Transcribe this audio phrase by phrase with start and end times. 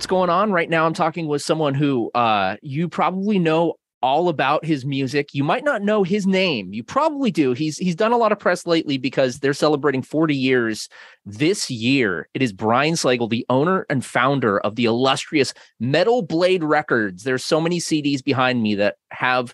[0.00, 0.86] What's going on right now?
[0.86, 5.34] I'm talking with someone who uh, you probably know all about his music.
[5.34, 6.72] You might not know his name.
[6.72, 7.52] You probably do.
[7.52, 10.88] He's he's done a lot of press lately because they're celebrating 40 years
[11.26, 12.30] this year.
[12.32, 17.24] It is Brian Slagel, the owner and founder of the illustrious Metal Blade Records.
[17.24, 19.52] There's so many CDs behind me that have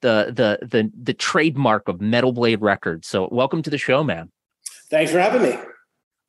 [0.00, 3.08] the the the the trademark of Metal Blade Records.
[3.08, 4.30] So welcome to the show, man.
[4.90, 5.58] Thanks for having me.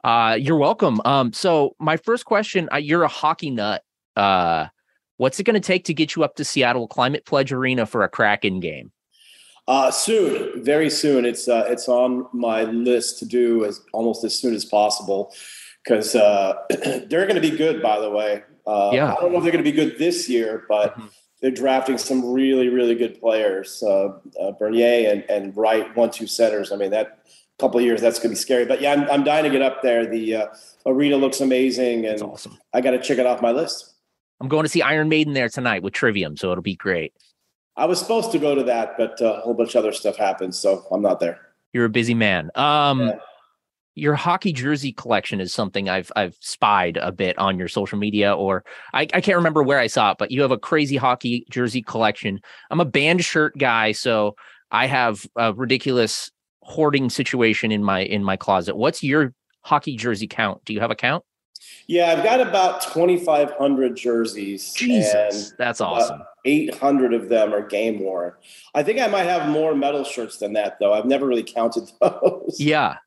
[0.03, 1.01] Uh, you're welcome.
[1.05, 3.83] Um, so my first question, uh, you're a hockey nut.
[4.15, 4.67] Uh,
[5.17, 8.03] what's it going to take to get you up to Seattle Climate Pledge Arena for
[8.03, 8.91] a Kraken game?
[9.67, 11.25] Uh, soon, very soon.
[11.25, 15.31] It's uh, it's on my list to do as almost as soon as possible
[15.83, 17.79] because uh, they're going to be good.
[17.81, 19.11] By the way, uh, Yeah.
[19.13, 21.09] I don't know if they're going to be good this year, but Mhm.
[21.41, 23.83] they're drafting some really really good players.
[23.85, 26.71] Uh, uh, Beniers and and Wright, one two centers.
[26.71, 27.19] I mean that
[27.59, 28.65] couple years that's going to be scary.
[28.65, 30.05] But yeah, I'm I'm dying to get up there.
[30.05, 30.47] The uh,
[30.85, 32.57] arena looks amazing, and awesome.
[32.73, 33.93] I got to check it off my list.
[34.41, 37.13] I'm going to see Iron Maiden there tonight with Trivium, so it'll be great.
[37.75, 40.15] I was supposed to go to that, but uh, a whole bunch of other stuff
[40.17, 41.39] happened, so I'm not there.
[41.73, 42.49] You're a busy man.
[42.55, 43.19] Um, Yeah.
[43.95, 48.33] your hockey jersey collection is something I've I've spied a bit on your social media,
[48.33, 51.45] or I, I can't remember where I saw it, but you have a crazy hockey
[51.49, 52.39] jersey collection.
[52.71, 54.35] I'm a band shirt guy, so
[54.71, 56.31] I have a ridiculous
[56.69, 58.77] hoarding situation in my in my closet.
[58.77, 60.63] What's your hockey jersey count?
[60.65, 61.23] Do you have a count?
[61.87, 64.73] Yeah, I've got about 2,500 jerseys.
[64.73, 66.21] Jesus, that's uh, awesome.
[66.45, 68.33] 800 of them are game worn.
[68.73, 70.93] I think I might have more metal shirts than that, though.
[70.93, 72.57] I've never really counted those.
[72.59, 72.97] Yeah.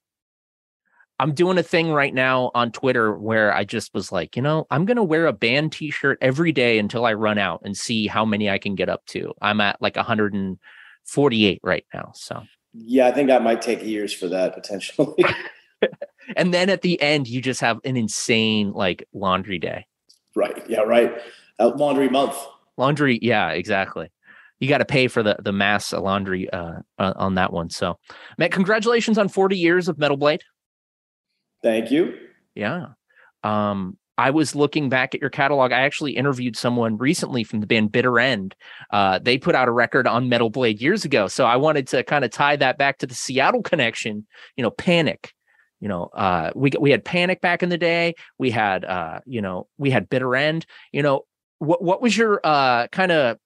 [1.19, 4.67] I'm doing a thing right now on Twitter where I just was like, you know,
[4.71, 7.77] I'm going to wear a band t shirt every day until I run out and
[7.77, 9.33] see how many I can get up to.
[9.41, 12.11] I'm at like 148 right now.
[12.15, 12.43] So,
[12.75, 15.25] Yeah, I think I might take years for that potentially.
[16.37, 19.87] and then at the end, you just have an insane like laundry day.
[20.35, 20.63] right.
[20.69, 21.13] Yeah, right.
[21.59, 22.37] Uh, laundry month.
[22.77, 23.19] Laundry.
[23.21, 24.11] Yeah, exactly.
[24.61, 27.69] You got to pay for the, the mass laundry uh, uh, on that one.
[27.69, 27.99] So,
[28.39, 30.43] Matt, congratulations on 40 years of Metal Blade.
[31.63, 32.15] Thank you.
[32.55, 32.89] Yeah.
[33.43, 35.73] Um, I was looking back at your catalog.
[35.73, 38.55] I actually interviewed someone recently from the band Bitter End.
[38.93, 41.27] Uh, they put out a record on Metal Blade years ago.
[41.27, 44.25] So I wanted to kind of tie that back to the Seattle connection,
[44.55, 45.33] you know, Panic.
[45.81, 48.15] You know, uh, we we had Panic back in the day.
[48.39, 50.67] We had uh, you know, we had Bitter End.
[50.93, 51.23] You know,
[51.59, 53.39] what what was your uh kind of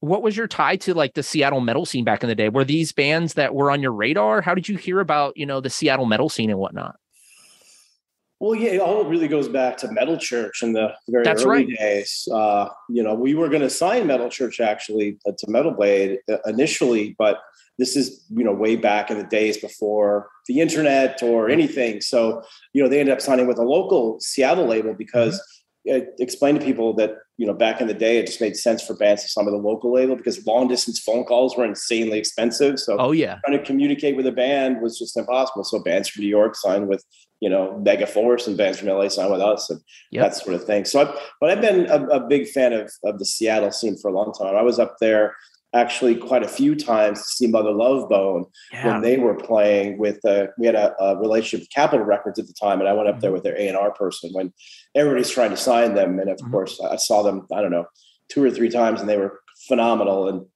[0.00, 2.48] what was your tie to like the Seattle metal scene back in the day?
[2.48, 4.40] Were these bands that were on your radar?
[4.40, 6.96] How did you hear about, you know, the Seattle metal scene and whatnot?
[8.44, 11.64] Well, yeah, it all really goes back to Metal Church in the very That's early
[11.64, 11.78] right.
[11.78, 12.28] days.
[12.30, 16.36] Uh, you know, we were going to sign Metal Church actually to Metal Blade uh,
[16.44, 17.40] initially, but
[17.78, 22.02] this is you know way back in the days before the internet or anything.
[22.02, 22.42] So
[22.74, 25.42] you know, they ended up signing with a local Seattle label because
[25.90, 28.82] I explain to people that you know back in the day it just made sense
[28.82, 32.18] for bands to sign with a local label because long distance phone calls were insanely
[32.18, 32.78] expensive.
[32.80, 35.64] So oh yeah, trying to communicate with a band was just impossible.
[35.64, 37.04] So bands from New York signed with
[37.40, 40.24] you know Megaforce, and bands from LA signed with us, and yep.
[40.24, 40.84] that sort of thing.
[40.84, 44.10] So, I, but I've been a, a big fan of of the Seattle scene for
[44.10, 44.56] a long time.
[44.56, 45.36] I was up there
[45.74, 48.86] actually quite a few times to see Mother Love Bone yeah.
[48.86, 50.24] when they were playing with.
[50.24, 53.08] Uh, we had a, a, relationship with Capitol Records at the time, and I went
[53.08, 53.34] up there mm-hmm.
[53.34, 54.52] with their A and R person when
[54.94, 56.18] everybody's trying to sign them.
[56.18, 56.50] And of mm-hmm.
[56.50, 57.46] course, I saw them.
[57.52, 57.86] I don't know
[58.28, 60.28] two or three times, and they were phenomenal.
[60.28, 60.46] And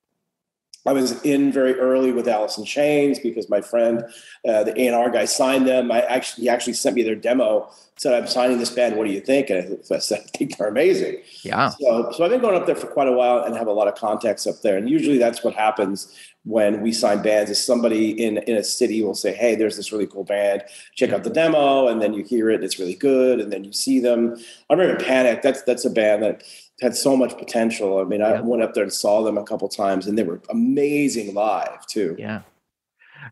[0.86, 4.04] I was in very early with Alice in Chains because my friend,
[4.48, 5.90] uh, the A&R guy, signed them.
[5.90, 7.70] I actually he actually sent me their demo.
[7.96, 8.96] Said, "I'm signing this band.
[8.96, 11.70] What do you think?" And I said, "I think they're amazing." Yeah.
[11.70, 13.88] So, so I've been going up there for quite a while and have a lot
[13.88, 14.76] of contacts up there.
[14.76, 16.14] And usually that's what happens
[16.44, 17.50] when we sign bands.
[17.50, 20.62] Is somebody in in a city will say, "Hey, there's this really cool band.
[20.94, 23.40] Check out the demo." And then you hear it, it's really good.
[23.40, 24.36] And then you see them.
[24.70, 25.42] I remember Panic.
[25.42, 26.44] That's that's a band that
[26.80, 27.98] had so much potential.
[27.98, 30.40] I mean, I went up there and saw them a couple times, and they were
[30.48, 32.16] amazing live too.
[32.18, 32.42] Yeah.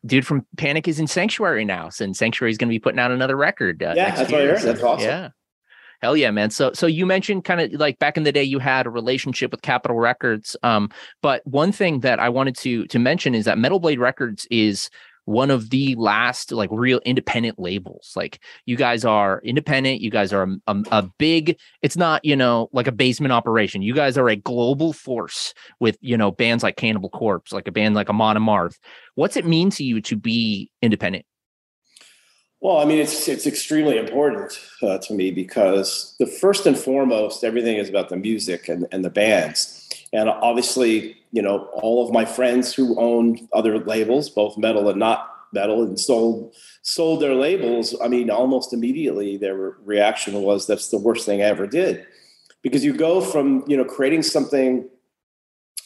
[0.04, 3.12] Dude from Panic is in Sanctuary now, and Sanctuary is going to be putting out
[3.12, 3.82] another record.
[3.82, 4.52] Uh, yeah, that's year.
[4.52, 4.64] what I.
[4.64, 5.08] That's awesome.
[5.08, 5.28] Yeah.
[6.02, 6.50] Hell yeah, man.
[6.50, 9.50] So so you mentioned kind of like back in the day you had a relationship
[9.50, 10.56] with Capitol Records.
[10.62, 10.90] Um,
[11.22, 14.90] but one thing that I wanted to to mention is that Metal Blade Records is
[15.26, 18.12] one of the last like real independent labels.
[18.16, 20.00] Like you guys are independent.
[20.00, 21.58] You guys are a, a, a, big.
[21.82, 23.82] It's not you know like a basement operation.
[23.82, 27.72] You guys are a global force with you know bands like Cannibal Corpse, like a
[27.72, 28.78] band like Amon Amarth.
[29.14, 31.26] What's it mean to you to be independent?
[32.60, 37.44] Well, I mean, it's it's extremely important uh, to me because the first and foremost,
[37.44, 39.85] everything is about the music and, and the bands.
[40.16, 44.98] And obviously, you know, all of my friends who owned other labels, both metal and
[44.98, 47.94] not metal, and sold sold their labels.
[48.02, 52.06] I mean, almost immediately their reaction was, "That's the worst thing I ever did,"
[52.62, 54.88] because you go from you know creating something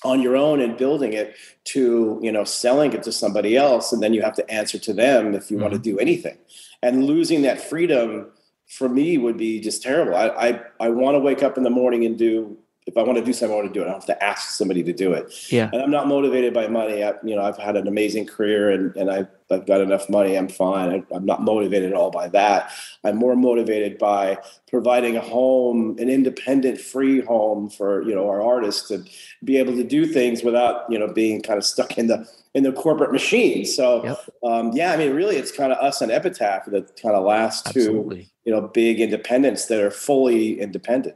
[0.05, 1.35] on your own and building it
[1.65, 4.95] to you know selling it to somebody else and then you have to answer to
[4.95, 5.65] them if you mm-hmm.
[5.65, 6.39] want to do anything
[6.83, 8.31] and losing that freedom
[8.67, 11.77] for me would be just terrible i i, I want to wake up in the
[11.81, 12.57] morning and do
[12.91, 13.85] if I want to do something, I want to do it.
[13.85, 15.33] I don't have to ask somebody to do it.
[15.49, 15.71] Yeah.
[15.73, 17.05] And I'm not motivated by money.
[17.05, 20.37] I, you know, I've had an amazing career and, and I've, I've got enough money.
[20.37, 20.91] I'm fine.
[20.91, 22.73] I, I'm not motivated at all by that.
[23.05, 24.39] I'm more motivated by
[24.69, 29.05] providing a home, an independent, free home for, you know, our artists to
[29.45, 32.65] be able to do things without, you know, being kind of stuck in the, in
[32.65, 33.65] the corporate machine.
[33.65, 34.19] So, yep.
[34.43, 37.69] um, yeah, I mean, really, it's kind of us and Epitaph that kind of last
[37.69, 38.25] Absolutely.
[38.25, 41.15] two, you know, big independents that are fully independent.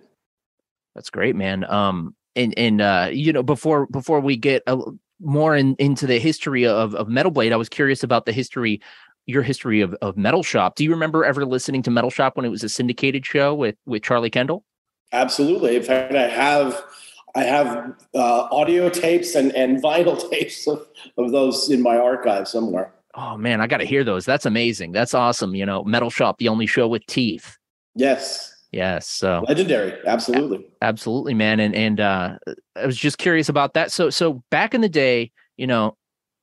[0.94, 1.64] That's great, man.
[1.70, 4.78] Um, and and uh, you know, before before we get a,
[5.20, 8.80] more in, into the history of of Metal Blade, I was curious about the history,
[9.26, 10.76] your history of of Metal Shop.
[10.76, 13.76] Do you remember ever listening to Metal Shop when it was a syndicated show with
[13.86, 14.64] with Charlie Kendall?
[15.12, 15.76] Absolutely.
[15.76, 16.82] In fact, I have
[17.34, 20.86] I have uh, audio tapes and and vinyl tapes of,
[21.18, 22.92] of those in my archive somewhere.
[23.16, 24.24] Oh man, I got to hear those.
[24.24, 24.92] That's amazing.
[24.92, 25.54] That's awesome.
[25.54, 27.56] You know, Metal Shop, the only show with teeth.
[27.94, 28.53] Yes.
[28.74, 29.08] Yes.
[29.08, 29.94] So legendary.
[30.04, 30.66] Absolutely.
[30.82, 31.60] Absolutely, man.
[31.60, 32.38] And and uh
[32.76, 33.92] I was just curious about that.
[33.92, 35.96] So so back in the day, you know,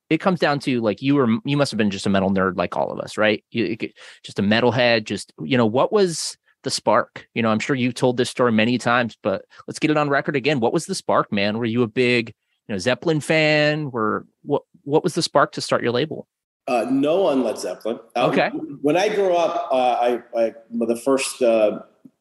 [0.08, 2.56] it comes down to like you were you must have been just a metal nerd
[2.56, 3.44] like all of us, right?
[3.50, 3.76] You,
[4.24, 7.26] just a metalhead, just you know, what was the spark?
[7.34, 10.08] You know, I'm sure you've told this story many times, but let's get it on
[10.08, 10.60] record again.
[10.60, 11.58] What was the spark, man?
[11.58, 12.34] Were you a big,
[12.66, 13.90] you know, Zeppelin fan?
[13.90, 16.26] Were what what was the spark to start your label?
[16.66, 17.98] Uh, no on Led Zeppelin.
[18.14, 18.48] Um, okay.
[18.80, 21.80] When I grew up, uh, I, I the first uh,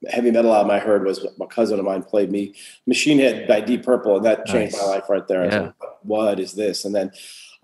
[0.10, 2.56] heavy metal album I heard was my cousin of mine played me
[2.88, 4.82] Machine Head by Deep Purple, and that changed nice.
[4.82, 5.46] my life right there.
[5.46, 5.60] Yeah.
[5.60, 6.86] Like, what is this?
[6.86, 7.12] And then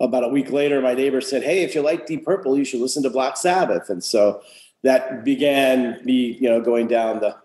[0.00, 2.80] about a week later, my neighbor said, "Hey, if you like Deep Purple, you should
[2.80, 4.42] listen to Black Sabbath." And so
[4.84, 7.36] that began me, you know, going down the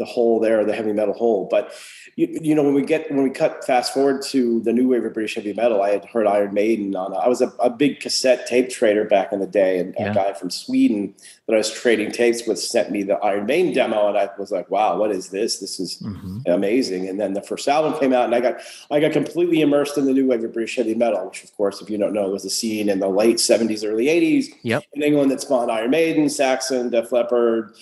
[0.00, 1.46] the hole there, the heavy metal hole.
[1.48, 1.72] But
[2.16, 5.04] you, you, know, when we get when we cut fast forward to the new wave
[5.04, 7.14] of British heavy metal, I had heard Iron Maiden on.
[7.14, 10.10] I was a, a big cassette tape trader back in the day, and yeah.
[10.10, 11.14] a guy from Sweden
[11.46, 14.50] that I was trading tapes with sent me the Iron Maiden demo, and I was
[14.50, 15.58] like, "Wow, what is this?
[15.58, 16.40] This is mm-hmm.
[16.46, 19.98] amazing!" And then the first album came out, and I got I got completely immersed
[19.98, 22.30] in the new wave of British heavy metal, which, of course, if you don't know,
[22.30, 24.82] was the scene in the late '70s, early '80s yep.
[24.94, 27.74] in England that spawned Iron Maiden, Saxon, Def Leppard,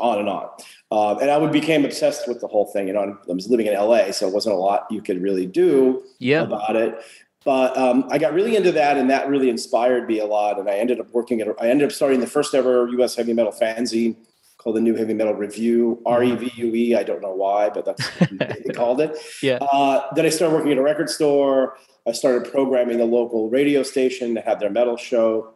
[0.00, 0.48] on and on.
[0.90, 2.88] Uh, and I would became obsessed with the whole thing.
[2.88, 5.46] You know, I was living in LA, so it wasn't a lot you could really
[5.46, 6.42] do yeah.
[6.42, 6.98] about it.
[7.44, 10.58] But um, I got really into that, and that really inspired me a lot.
[10.58, 13.16] And I ended up working at, I ended up starting the first ever U.S.
[13.16, 14.16] heavy metal fanzine
[14.58, 16.06] called the New Heavy Metal Review, mm-hmm.
[16.06, 16.94] R E V U E.
[16.94, 18.30] I don't know why, but that's what
[18.64, 19.16] they called it.
[19.42, 19.56] Yeah.
[19.56, 21.76] Uh, then I started working at a record store.
[22.06, 25.54] I started programming the local radio station that had their metal show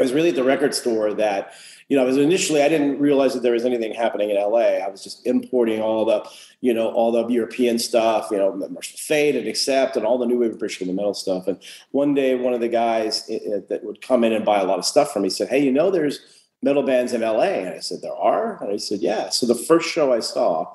[0.00, 1.52] I was really at the record store that,
[1.88, 4.78] you know, I was initially, I didn't realize that there was anything happening in LA.
[4.78, 6.28] I was just importing all the,
[6.60, 10.26] you know, all the European stuff, you know, Mercyful Fate and Accept and all the
[10.26, 11.46] new wave appreciating the metal stuff.
[11.46, 11.58] And
[11.90, 14.64] one day, one of the guys eh, eh, that would come in and buy a
[14.64, 16.20] lot of stuff from me said, Hey, you know, there's
[16.62, 17.42] metal bands in LA.
[17.42, 18.62] And I said, There are?
[18.62, 19.28] And I said, Yeah.
[19.28, 20.74] So the first show I saw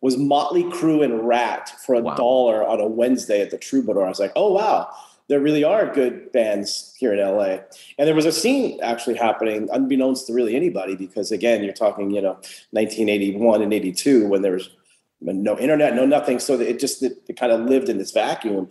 [0.00, 2.14] was Motley Crue and Ratt for a wow.
[2.14, 4.04] dollar on a Wednesday at the Troubadour.
[4.04, 4.90] I was like, Oh, wow
[5.28, 7.58] there really are good bands here in LA.
[7.98, 12.10] And there was a scene actually happening, unbeknownst to really anybody, because again, you're talking,
[12.10, 12.34] you know,
[12.72, 14.68] 1981 and 82 when there was
[15.20, 16.38] no internet, no nothing.
[16.38, 18.68] So it just it, it kind of lived in this vacuum.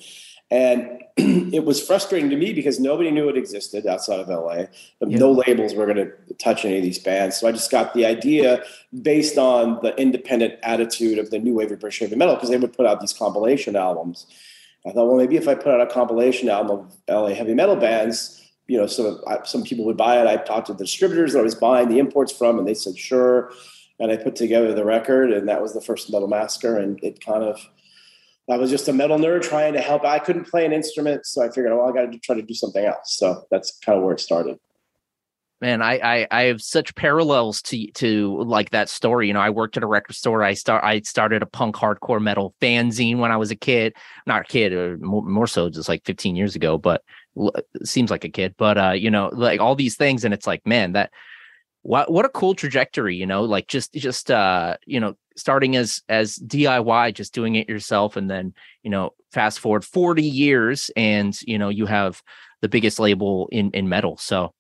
[0.52, 4.66] And it was frustrating to me because nobody knew it existed outside of LA.
[5.02, 5.18] Yeah.
[5.18, 7.38] No labels were going to touch any of these bands.
[7.38, 8.64] So I just got the idea
[9.02, 12.58] based on the independent attitude of the new wave of British heavy metal because they
[12.58, 14.28] would put out these compilation albums
[14.86, 17.76] I thought, well, maybe if I put out a compilation album of LA heavy metal
[17.76, 20.28] bands, you know, some some people would buy it.
[20.28, 22.98] I talked to the distributors that I was buying the imports from, and they said
[22.98, 23.52] sure.
[24.00, 26.78] And I put together the record, and that was the first Metal Massacre.
[26.78, 27.60] And it kind of,
[28.50, 30.04] I was just a metal nerd trying to help.
[30.04, 32.54] I couldn't play an instrument, so I figured, well, I got to try to do
[32.54, 33.16] something else.
[33.18, 34.60] So that's kind of where it started
[35.64, 39.50] man I, I i have such parallels to to like that story you know i
[39.50, 43.32] worked at a record store i start i started a punk hardcore metal fanzine when
[43.32, 43.96] i was a kid
[44.28, 47.02] not a kid or uh, more, more so just like 15 years ago but
[47.86, 50.62] seems like a kid but uh you know like all these things and it's like
[50.68, 51.12] man that
[51.82, 56.02] what what a cool trajectory you know like just just uh you know starting as
[56.10, 58.54] as diy just doing it yourself and then
[58.84, 62.22] you know fast forward 40 years and you know you have
[62.62, 64.54] the biggest label in in metal so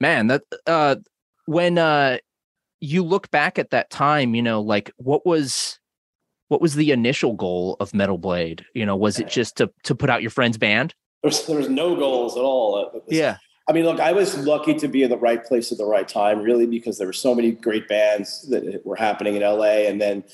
[0.00, 0.96] man that uh
[1.46, 2.18] when uh
[2.80, 5.80] you look back at that time you know like what was
[6.50, 8.64] what was the initial goal of metal blade?
[8.74, 10.94] You know was it just to to put out your friend's band?
[11.22, 13.02] There's there's no goals at all.
[13.08, 13.38] Yeah.
[13.68, 16.08] I mean look i was lucky to be in the right place at the right
[16.08, 20.00] time really because there were so many great bands that were happening in la and
[20.00, 20.24] then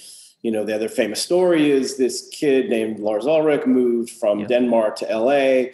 [0.41, 4.47] you know the other famous story is this kid named lars ulrich moved from yeah.
[4.47, 5.65] denmark to la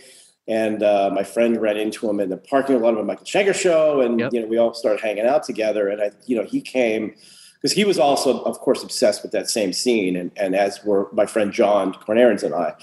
[0.48, 3.54] and uh, my friend ran into him in the parking lot of a Michael Schenker
[3.54, 4.32] show, and yep.
[4.32, 5.88] you know we all started hanging out together.
[5.88, 7.14] And I, you know, he came
[7.62, 11.08] because he was also, of course, obsessed with that same scene, and and as were
[11.12, 12.74] my friend John Kornarens and I.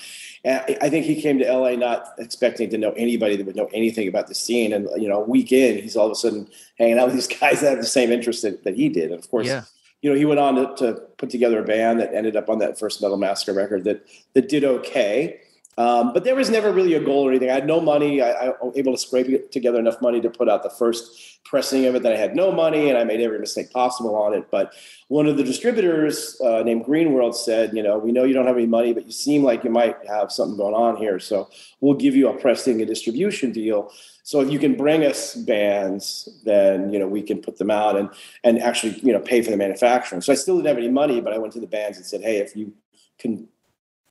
[0.46, 3.70] And I think he came to LA not expecting to know anybody that would know
[3.74, 6.48] anything about the scene, and you know, a week in, he's all of a sudden
[6.78, 9.12] hanging out with these guys that have the same interest that, that he did.
[9.12, 9.64] And of course, yeah.
[10.02, 12.60] you know, he went on to, to put together a band that ended up on
[12.60, 15.42] that first Metal Massacre record that that did okay
[15.80, 17.50] um, but there was never really a goal or anything.
[17.50, 18.22] I had no money.
[18.22, 21.86] I, I, was able to scrape together enough money to put out the first pressing
[21.86, 24.52] of it Then I had no money and I made every mistake possible on it.
[24.52, 24.74] But
[25.08, 28.46] one of the distributors uh, named Green World said, you know, we know you don't
[28.46, 31.18] have any money, but you seem like you might have something going on here.
[31.18, 33.90] So we'll give you a pressing and distribution deal.
[34.24, 37.98] So if you can bring us bands, then you know we can put them out
[37.98, 38.10] and
[38.44, 40.22] and actually you know pay for the manufacturing.
[40.22, 42.22] So I still didn't have any money, but I went to the bands and said,
[42.22, 42.74] hey, if you
[43.18, 43.48] can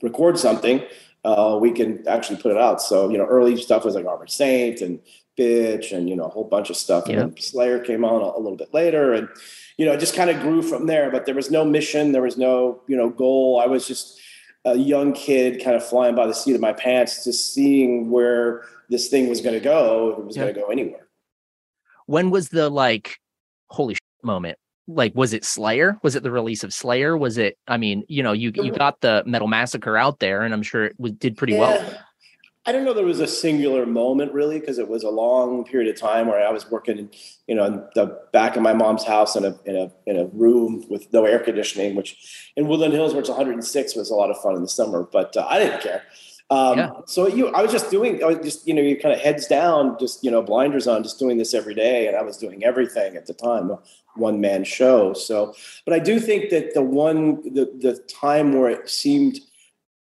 [0.02, 0.82] record something
[1.25, 2.80] uh, we can actually put it out.
[2.80, 5.00] So, you know, early stuff was like Armored Saint and
[5.38, 7.06] Bitch and, you know, a whole bunch of stuff.
[7.06, 9.12] And then Slayer came on a, a, little bit later.
[9.12, 9.28] And,
[9.76, 11.10] you know, it just kind of grew from there.
[11.10, 13.60] But there was no mission, there was no, you know, goal.
[13.62, 14.20] I was just
[14.64, 18.64] a young kid kind of flying by the seat of my pants, just seeing where
[18.88, 20.12] this thing was going to go.
[20.12, 21.06] If it was going to go anywhere.
[22.06, 23.18] When was the like,
[23.68, 24.58] holy moment
[24.88, 25.99] like was it slayer?
[26.02, 27.16] Was it the release of slayer?
[27.16, 30.54] Was it i mean you know you you got the metal massacre out there and
[30.54, 31.61] i'm sure it was, did pretty yeah.
[31.61, 31.99] well
[32.66, 35.92] i don't know there was a singular moment really because it was a long period
[35.92, 37.11] of time where i was working
[37.47, 40.26] you know in the back of my mom's house in a in a in a
[40.26, 44.30] room with no air conditioning which in woodland hills where it's 106 was a lot
[44.30, 46.02] of fun in the summer but uh, i didn't care.
[46.50, 46.90] Um, yeah.
[47.07, 49.47] So you, I was just doing, I was just you know, you kind of heads
[49.47, 52.64] down, just you know, blinders on, just doing this every day, and I was doing
[52.64, 53.71] everything at the time,
[54.18, 55.12] one man show.
[55.12, 59.40] So, but I do think that the one, the the time where it seemed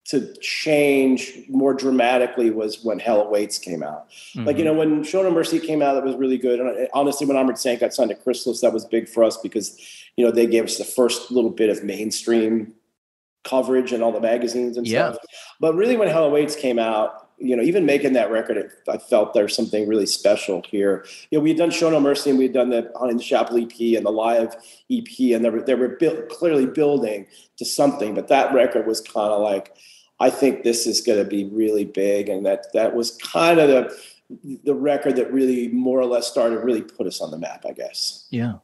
[0.06, 4.10] to change more dramatically was when Hell Awaits came out.
[4.10, 4.44] Mm-hmm.
[4.44, 6.60] Like, you know, when Show No Mercy came out, that was really good.
[6.60, 9.78] And honestly, when Armored Saint got signed to Chrysalis, that was big for us because,
[10.16, 12.74] you know, they gave us the first little bit of mainstream
[13.44, 15.12] coverage and all the magazines and yeah.
[15.12, 15.24] stuff.
[15.58, 19.34] But really, when Hell Awaits came out, you know, even making that record, I felt
[19.34, 21.06] there's something really special here.
[21.30, 23.22] You know, we had done Show No Mercy and we had done the Haunting the
[23.22, 24.56] Chapel EP and the live
[24.90, 25.98] EP, and they were, they were
[26.30, 27.26] clearly building
[27.58, 28.14] to something.
[28.14, 29.74] But that record was kind of like,
[30.20, 33.68] I think this is going to be really big, and that that was kind of
[33.68, 33.96] the
[34.64, 37.72] the record that really more or less started really put us on the map, I
[37.72, 38.26] guess.
[38.30, 38.54] Yeah.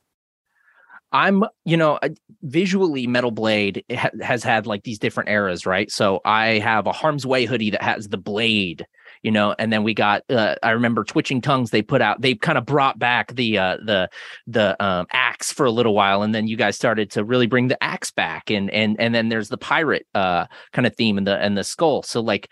[1.13, 1.99] I'm, you know,
[2.43, 5.91] visually Metal Blade ha- has had like these different eras, right?
[5.91, 8.87] So I have a Harm's Way hoodie that has the blade,
[9.23, 11.71] you know, and then we got uh, I remember Twitching Tongues.
[11.71, 14.09] They put out they kind of brought back the uh, the
[14.47, 17.69] the um, axe for a little while, and then you guys started to really bring
[17.69, 21.27] the axe back, and and and then there's the pirate uh, kind of theme and
[21.27, 22.03] the and the skull.
[22.03, 22.49] So like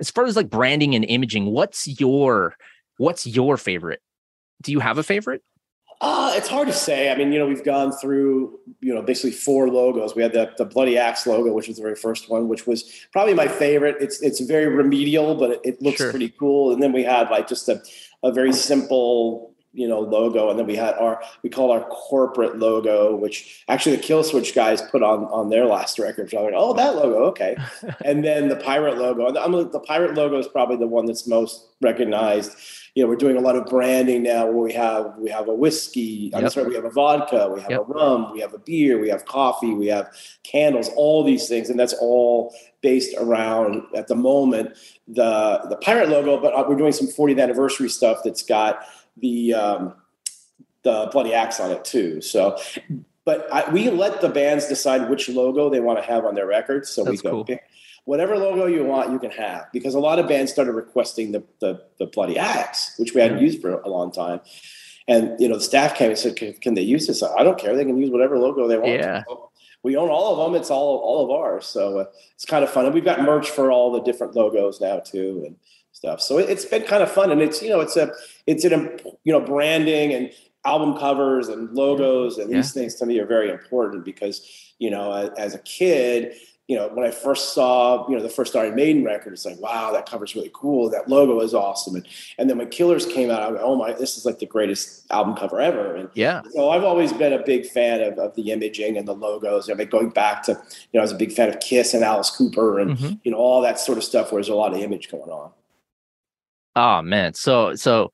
[0.00, 2.56] as far as like branding and imaging, what's your
[2.96, 4.00] what's your favorite?
[4.62, 5.42] Do you have a favorite?
[6.02, 7.12] Uh, it's hard to say.
[7.12, 10.14] I mean, you know, we've gone through, you know, basically four logos.
[10.14, 13.06] We had the, the Bloody Axe logo, which was the very first one, which was
[13.12, 13.96] probably my favorite.
[14.00, 16.10] It's it's very remedial, but it, it looks sure.
[16.10, 16.72] pretty cool.
[16.72, 17.82] And then we had like just a,
[18.22, 20.48] a very simple, you know, logo.
[20.48, 24.80] And then we had our we call our corporate logo, which actually the Killswitch guys
[24.80, 26.30] put on on their last record.
[26.30, 27.58] So I'm like, oh, that logo, okay.
[28.06, 29.26] and then the pirate logo.
[29.36, 32.56] I'm, the pirate logo is probably the one that's most recognized
[32.94, 35.54] you know, we're doing a lot of branding now where we have we have a
[35.54, 36.42] whiskey, yep.
[36.42, 37.80] I'm sorry, we have a vodka, we have yep.
[37.80, 40.10] a rum, we have a beer, we have coffee, we have
[40.42, 46.08] candles, all these things, and that's all based around at the moment the the pirate
[46.08, 46.40] logo.
[46.40, 48.84] But uh, we're doing some 40th anniversary stuff that's got
[49.16, 49.94] the um,
[50.82, 52.20] the bloody axe on it too.
[52.20, 52.58] So
[53.24, 56.46] but I, we let the bands decide which logo they want to have on their
[56.46, 56.88] records.
[56.88, 57.58] So That's we go cool
[58.04, 59.66] whatever logo you want, you can have.
[59.72, 63.40] Because a lot of bands started requesting the the, the bloody axe, which we hadn't
[63.40, 64.40] used for a long time.
[65.08, 67.58] And you know, the staff came and said, "Can, can they use this?" I don't
[67.58, 67.74] care.
[67.74, 68.92] They can use whatever logo they want.
[68.92, 69.22] Yeah.
[69.82, 70.60] We own all of them.
[70.60, 71.66] It's all all of ours.
[71.66, 72.04] So uh,
[72.34, 72.84] it's kind of fun.
[72.84, 75.56] And we've got merch for all the different logos now too, and
[75.92, 76.20] stuff.
[76.20, 77.30] So it, it's been kind of fun.
[77.30, 78.12] And it's you know, it's a
[78.46, 80.30] it's an you know branding and
[80.64, 82.58] album covers and logos and yeah.
[82.58, 86.34] these things to me are very important because you know as a kid
[86.70, 89.58] you know, when I first saw, you know, the first Iron Maiden record, it's like,
[89.58, 90.88] wow, that cover's really cool.
[90.88, 91.96] That logo is awesome.
[91.96, 92.06] And
[92.38, 95.10] and then when Killers came out, I went, oh my, this is like the greatest
[95.10, 95.96] album cover ever.
[95.96, 99.16] And yeah, so I've always been a big fan of, of the imaging and the
[99.16, 99.68] logos.
[99.68, 100.58] I mean, going back to, you
[100.94, 103.14] know, I was a big fan of Kiss and Alice Cooper and mm-hmm.
[103.24, 105.50] you know all that sort of stuff where there's a lot of image going on.
[106.76, 108.12] Oh man, so so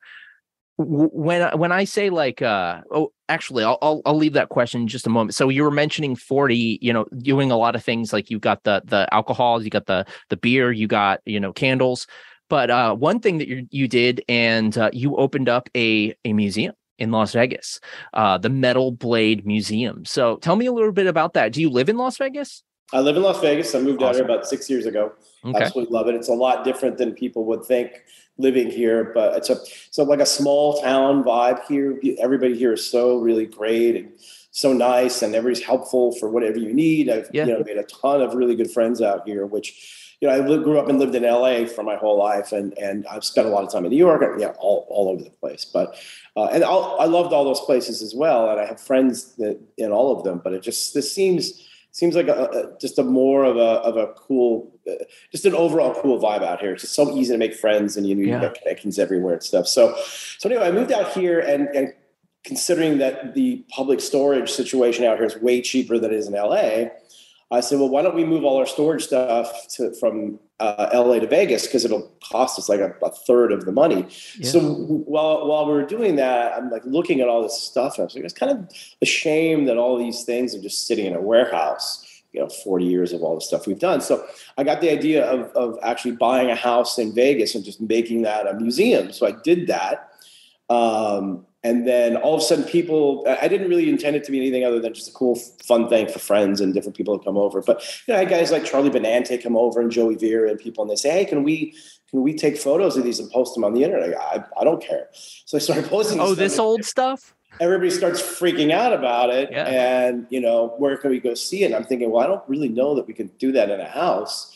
[0.77, 4.87] when when I say like uh oh actually I'll, I'll I'll leave that question in
[4.87, 5.33] just a moment.
[5.33, 8.63] So you were mentioning 40, you know, doing a lot of things like you've got
[8.63, 12.05] the the alcohols, you got the the beer, you got, you know, candles.
[12.49, 16.33] But uh one thing that you you did and uh, you opened up a a
[16.33, 17.79] museum in Las Vegas,
[18.13, 20.05] uh the Metal Blade Museum.
[20.05, 21.53] So tell me a little bit about that.
[21.53, 22.63] Do you live in Las Vegas?
[22.93, 23.75] I live in Las Vegas.
[23.75, 24.07] I moved awesome.
[24.07, 25.11] out here about 6 years ago.
[25.43, 25.61] Okay.
[25.61, 26.15] Absolutely love it.
[26.15, 28.03] It's a lot different than people would think
[28.37, 29.57] living here, but it's a
[29.91, 31.99] so like a small town vibe here.
[32.19, 34.11] Everybody here is so really great and
[34.51, 37.09] so nice, and everybody's helpful for whatever you need.
[37.09, 37.45] I've yeah.
[37.45, 40.63] you know made a ton of really good friends out here, which you know I
[40.63, 43.49] grew up and lived in LA for my whole life, and and I've spent a
[43.49, 45.65] lot of time in New York, and, yeah, all all over the place.
[45.65, 45.95] But
[46.35, 49.59] uh, and I'll, I loved all those places as well, and I have friends that,
[49.77, 50.41] in all of them.
[50.43, 53.97] But it just this seems seems like a, a, just a more of a of
[53.97, 54.76] a cool,
[55.31, 56.73] just an overall cool vibe out here.
[56.73, 58.49] It's just so easy to make friends, and you know you yeah.
[58.49, 59.67] connections everywhere and stuff.
[59.67, 59.95] So,
[60.37, 61.93] so anyway, I moved out here, and, and
[62.43, 66.33] considering that the public storage situation out here is way cheaper than it is in
[66.33, 66.89] LA,
[67.49, 71.19] I said, well, why don't we move all our storage stuff to, from uh, LA
[71.19, 74.07] to Vegas because it'll cost us like a, a third of the money.
[74.37, 74.49] Yeah.
[74.49, 78.01] So while while we were doing that, I'm like looking at all this stuff, and
[78.01, 78.69] I was like, it's kind of
[79.01, 82.03] a shame that all these things are just sitting in a warehouse.
[82.33, 84.01] You know, 40 years of all the stuff we've done.
[84.01, 84.25] So
[84.57, 88.23] I got the idea of of actually buying a house in Vegas and just making
[88.23, 89.11] that a museum.
[89.11, 90.11] So I did that.
[90.69, 94.37] Um, and then all of a sudden people i didn't really intend it to be
[94.37, 97.37] anything other than just a cool fun thing for friends and different people to come
[97.37, 100.49] over but you know i had guys like charlie benante come over and joey vera
[100.49, 101.73] and people and they say hey can we
[102.09, 104.81] can we take photos of these and post them on the internet I, I don't
[104.81, 109.49] care so i started posting oh this old stuff everybody starts freaking out about it
[109.51, 109.65] yeah.
[109.65, 112.43] and you know where can we go see it and i'm thinking well i don't
[112.47, 114.55] really know that we can do that in a house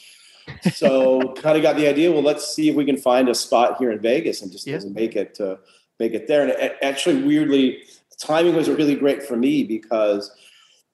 [0.73, 3.77] so kind of got the idea well let's see if we can find a spot
[3.77, 4.79] here in vegas and just yeah.
[4.93, 5.57] make it to
[6.01, 6.41] make it there.
[6.41, 7.83] And it, actually, weirdly,
[8.19, 10.31] timing was really great for me because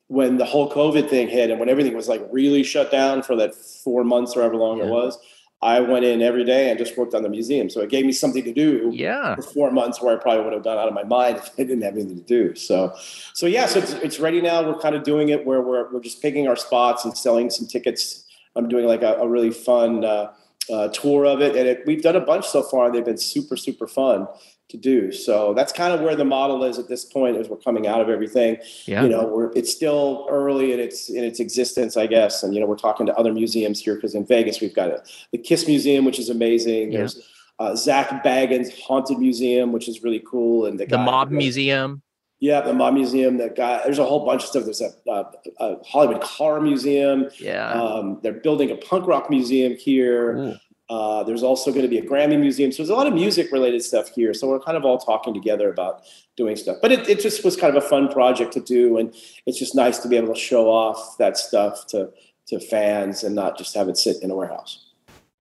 [0.08, 3.36] when the whole COVID thing hit and when everything was like really shut down for
[3.38, 4.86] that four months or however long yeah.
[4.86, 5.18] it was,
[5.62, 7.70] I went in every day and just worked on the museum.
[7.70, 9.36] So it gave me something to do yeah.
[9.36, 11.64] for four months where I probably would have gone out of my mind if I
[11.64, 12.56] didn't have anything to do.
[12.56, 12.94] So,
[13.34, 14.62] so yeah, so it's, it's ready now.
[14.62, 17.68] We're kind of doing it where we're, we're just picking our spots and selling some
[17.68, 18.26] tickets.
[18.56, 20.32] I'm doing like a, a really fun uh,
[20.72, 21.56] uh, tour of it.
[21.56, 22.86] And it, we've done a bunch so far.
[22.86, 24.28] And they've been super, super fun
[24.70, 25.12] to do.
[25.12, 28.02] So that's kind of where the model is at this point as we're coming out
[28.02, 28.58] of everything.
[28.86, 29.04] Yeah.
[29.04, 32.44] You know, we're it's still early in its in its existence, I guess.
[32.44, 35.04] And you know, we're talking to other museums here because in Vegas we've got a,
[35.32, 36.92] the Kiss Museum, which is amazing.
[36.92, 37.00] Yeah.
[37.00, 37.22] There's
[37.60, 42.02] uh, Zak Bagans Haunted Museum, which is really cool, and the, the guy, Mob Museum.
[42.40, 43.38] Yeah, the Mob Museum.
[43.38, 43.82] That guy.
[43.84, 44.66] There's a whole bunch of stuff.
[44.66, 45.26] There's a, a,
[45.60, 47.30] a Hollywood Car Museum.
[47.40, 47.72] Yeah.
[47.72, 50.38] Um, they're building a punk rock museum here.
[50.38, 50.56] Ooh
[50.90, 52.72] Uh, there's also going to be a Grammy museum.
[52.72, 54.34] So there's a lot of music related stuff here.
[54.34, 56.04] So we're kind of all talking together about
[56.38, 56.78] doing stuff.
[56.82, 58.98] But it, it just was kind of a fun project to do.
[58.98, 59.14] And
[59.46, 62.12] it's just nice to be able to show off that stuff to,
[62.48, 64.86] to fans and not just have it sit in a warehouse.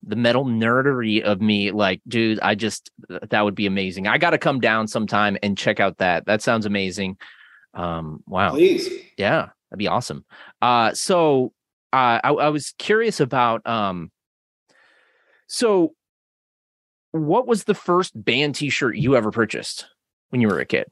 [0.05, 4.05] The metal nerdery of me, like, dude, I just, that would be amazing.
[4.05, 6.27] I got to come down sometime and check out that.
[6.27, 7.17] That sounds amazing.
[7.73, 8.51] Um, wow.
[8.51, 8.87] Please.
[9.17, 10.25] Yeah, that'd be awesome.
[10.61, 11.53] Uh, so
[11.91, 14.11] uh, I, I was curious about, um,
[15.53, 15.93] so,
[17.11, 19.85] what was the first band T-shirt you ever purchased
[20.29, 20.87] when you were a kid?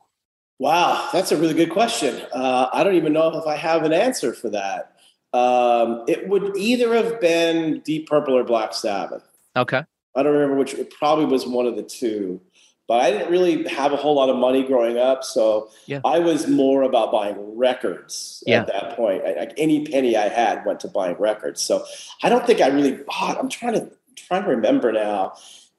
[0.60, 2.21] Wow, that's a really good question.
[2.32, 4.97] Uh, I don't even know if I have an answer for that.
[5.34, 9.24] Um, it would either have been Deep Purple or Black Sabbath.
[9.56, 9.82] Okay.
[10.15, 10.76] I don't remember which.
[10.76, 12.39] It probably was one of the two.
[12.88, 16.02] But I didn't really have a whole lot of money growing up, so yeah.
[16.06, 18.62] I was more about buying records yeah.
[18.62, 19.24] at that point.
[19.24, 21.62] Like any penny I had went to buying records.
[21.62, 21.84] So
[22.21, 23.39] I don't think I really bought.
[23.39, 25.34] I'm trying to trying to remember now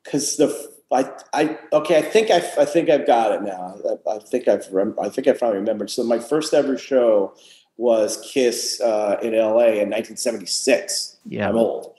[0.05, 3.77] because the I, I okay I think I, I think I've got it now.
[4.07, 5.91] I, I think I've rem- I think I finally remembered.
[5.91, 7.35] So my first ever show
[7.79, 11.49] was Kiss uh, in LA in 1976 yeah.
[11.49, 11.95] I'm old.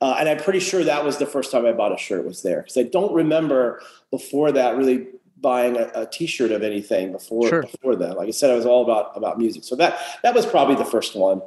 [0.00, 2.42] Uh, and I'm pretty sure that was the first time I bought a shirt was
[2.42, 5.08] there because I don't remember before that really
[5.40, 7.62] buying a a t-shirt of anything before sure.
[7.62, 8.16] before that.
[8.16, 9.64] Like I said I was all about about music.
[9.64, 11.40] So that that was probably the first one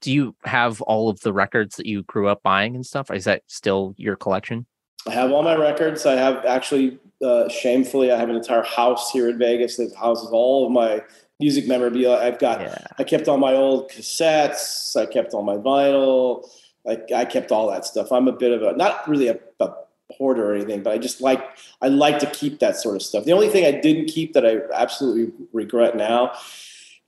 [0.00, 3.10] do you have all of the records that you grew up buying and stuff?
[3.10, 4.66] Is that still your collection?
[5.06, 6.06] I have all my records.
[6.06, 10.28] I have actually, uh, shamefully, I have an entire house here in Vegas that houses
[10.30, 11.02] all of my
[11.40, 12.16] music memorabilia.
[12.16, 12.84] I've got, yeah.
[12.98, 14.96] I kept all my old cassettes.
[14.96, 16.48] I kept all my vinyl.
[16.86, 18.12] I, I kept all that stuff.
[18.12, 19.72] I'm a bit of a, not really a, a
[20.10, 21.44] hoarder or anything, but I just like,
[21.80, 23.24] I like to keep that sort of stuff.
[23.24, 26.32] The only thing I didn't keep that I absolutely regret now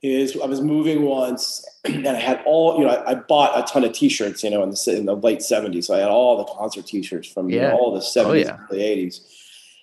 [0.01, 3.71] is I was moving once and I had all, you know, I, I, bought a
[3.71, 5.87] ton of t-shirts, you know, in the, in the late seventies.
[5.87, 7.55] So I had all the concert t-shirts from yeah.
[7.55, 8.65] you know, all the oh, seventies, oh, yeah.
[8.71, 9.21] early eighties.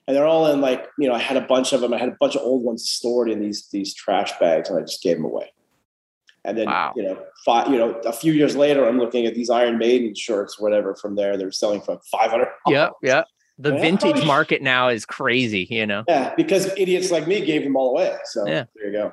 [0.07, 1.93] And they're all in like, you know, I had a bunch of them.
[1.93, 4.83] I had a bunch of old ones stored in these, these trash bags and I
[4.83, 5.53] just gave them away.
[6.45, 6.95] And then, wow.
[6.97, 10.15] you know, five, you know, a few years later, I'm looking at these Iron Maiden
[10.15, 11.37] shirts, whatever, from there.
[11.37, 12.49] They're selling for 500.
[12.69, 12.89] Yeah.
[13.03, 13.25] Yeah.
[13.59, 16.05] The vintage market now is crazy, you know?
[16.09, 16.33] Yeah.
[16.37, 18.17] Because idiots like me gave them all away.
[18.25, 18.65] So yeah.
[18.77, 19.13] there you go.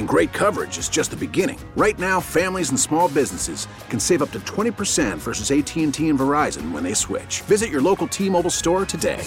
[0.00, 1.58] And great coverage is just the beginning.
[1.76, 6.72] Right now, families and small businesses can save up to 20% versus AT&T and Verizon
[6.72, 7.42] when they switch.
[7.42, 9.22] Visit your local T-Mobile store today.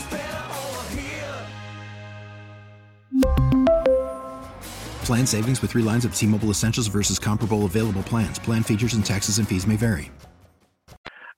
[5.06, 8.40] Plan savings with three lines of T Mobile Essentials versus comparable available plans.
[8.40, 10.10] Plan features and taxes and fees may vary.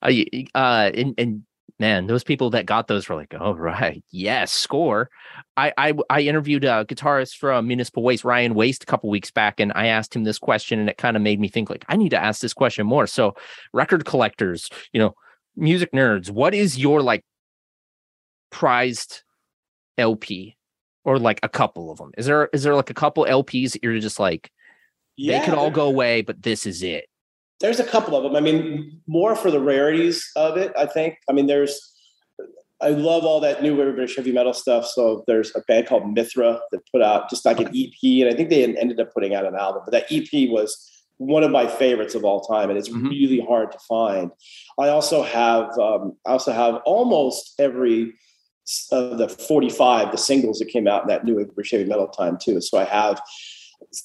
[0.01, 0.11] Uh,
[0.53, 1.43] uh, and, and
[1.79, 4.03] man, those people that got those were like, oh, right.
[4.11, 5.09] Yes, score.
[5.57, 9.59] I, I, I interviewed a guitarist from Municipal Waste, Ryan Waste, a couple weeks back,
[9.59, 11.95] and I asked him this question, and it kind of made me think, like, I
[11.95, 13.07] need to ask this question more.
[13.07, 13.35] So,
[13.71, 15.15] record collectors, you know,
[15.55, 17.23] music nerds, what is your like
[18.51, 19.23] prized
[19.97, 20.55] LP
[21.03, 22.11] or like a couple of them?
[22.17, 24.51] Is there is there like a couple LPs that you're just like
[25.17, 27.05] yeah, they could all go away, but this is it?
[27.61, 28.35] There's a couple of them.
[28.35, 30.73] I mean, more for the rarities of it.
[30.77, 31.17] I think.
[31.29, 31.93] I mean, there's.
[32.81, 34.85] I love all that new British heavy metal stuff.
[34.85, 38.35] So there's a band called Mythra that put out just like an EP, and I
[38.35, 39.83] think they ended up putting out an album.
[39.85, 43.07] But that EP was one of my favorites of all time, and it's mm-hmm.
[43.07, 44.31] really hard to find.
[44.79, 48.13] I also have um, I also have almost every
[48.91, 52.37] of the 45, the singles that came out in that new British heavy metal time
[52.41, 52.59] too.
[52.61, 53.21] So I have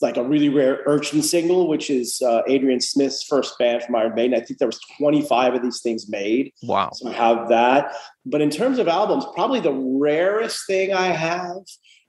[0.01, 4.15] like a really rare Urchin single, which is uh, Adrian Smith's first band from Iron
[4.15, 4.35] Maiden.
[4.35, 6.53] I think there was 25 of these things made.
[6.63, 6.91] Wow.
[6.93, 7.95] So I have that.
[8.25, 11.63] But in terms of albums, probably the rarest thing I have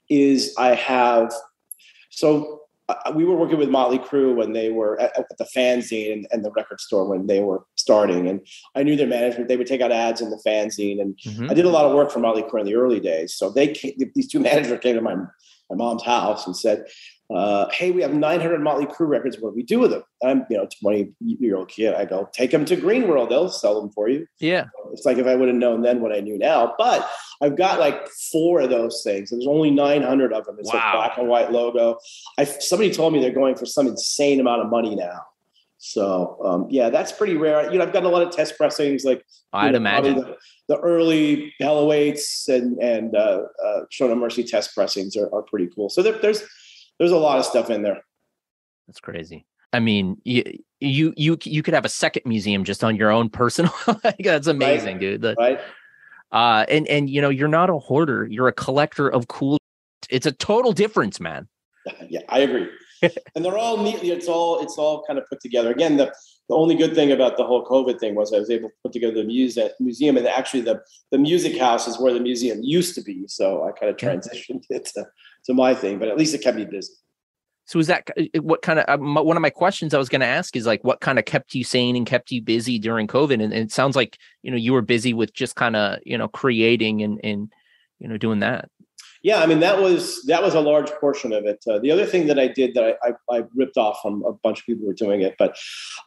[0.10, 1.34] is I have.
[2.10, 6.14] So uh, we were working with Motley Crue when they were at, at the fanzine
[6.14, 9.48] and, and, the record store when they were starting, and I knew their management.
[9.48, 11.50] They would take out ads in the fanzine, and mm-hmm.
[11.50, 13.34] I did a lot of work for Motley Crue in the early days.
[13.34, 15.16] So they came, these two managers came to my
[15.72, 16.86] my mom's house and said,
[17.34, 19.38] uh, hey, we have 900 Motley Crue records.
[19.40, 20.04] What do we do with them?
[20.24, 21.94] I'm, you know, 20 year old kid.
[21.94, 23.30] I go, take them to Green World.
[23.30, 24.28] They'll sell them for you.
[24.40, 24.66] Yeah.
[24.92, 26.74] It's like if I would have known then what I knew now.
[26.78, 27.10] But
[27.42, 29.30] I've got like four of those things.
[29.30, 30.58] There's only 900 of them.
[30.60, 30.92] It's wow.
[30.94, 31.98] a black and white logo.
[32.38, 35.22] I somebody told me they're going for some insane amount of money now.
[35.84, 37.72] So um, yeah, that's pretty rare.
[37.72, 40.78] You know, I've got a lot of test pressings, like I'd know, imagine the, the,
[40.78, 45.70] early Hell Awaits and and uh, uh, Show No Mercy test pressings are, are pretty
[45.74, 45.90] cool.
[45.90, 46.44] So there, there's
[47.00, 48.02] there's a lot of stuff in there.
[48.88, 49.46] That's crazy.
[49.74, 50.44] I mean, you
[50.80, 53.74] you you you could have a second museum just on your own personal.
[54.20, 55.00] That's amazing, right.
[55.00, 55.22] dude.
[55.22, 55.60] The, right.
[56.32, 58.26] Uh, and and you know, you're not a hoarder.
[58.26, 59.58] You're a collector of cool.
[60.10, 61.48] It's a total difference, man.
[62.10, 62.70] Yeah, I agree.
[63.36, 64.12] and they're all neatly.
[64.12, 65.72] It's all it's all kind of put together.
[65.72, 66.14] Again, the
[66.50, 68.92] the only good thing about the whole COVID thing was I was able to put
[68.92, 72.94] together the museum, museum and actually the the music house is where the museum used
[72.96, 73.26] to be.
[73.28, 75.08] So I kind of transitioned it to
[75.46, 76.94] to my thing, but at least it kept me busy.
[77.66, 80.28] So was that what kind of uh, one of my questions I was going to
[80.28, 83.36] ask is like what kind of kept you sane and kept you busy during COVID?
[83.36, 86.18] And, and it sounds like you know you were busy with just kind of you
[86.18, 87.52] know creating and and
[88.00, 88.70] you know doing that.
[89.24, 91.64] Yeah, I mean that was that was a large portion of it.
[91.70, 94.34] Uh, the other thing that I did that I, I, I, ripped off from a
[94.34, 95.58] bunch of people who were doing it, but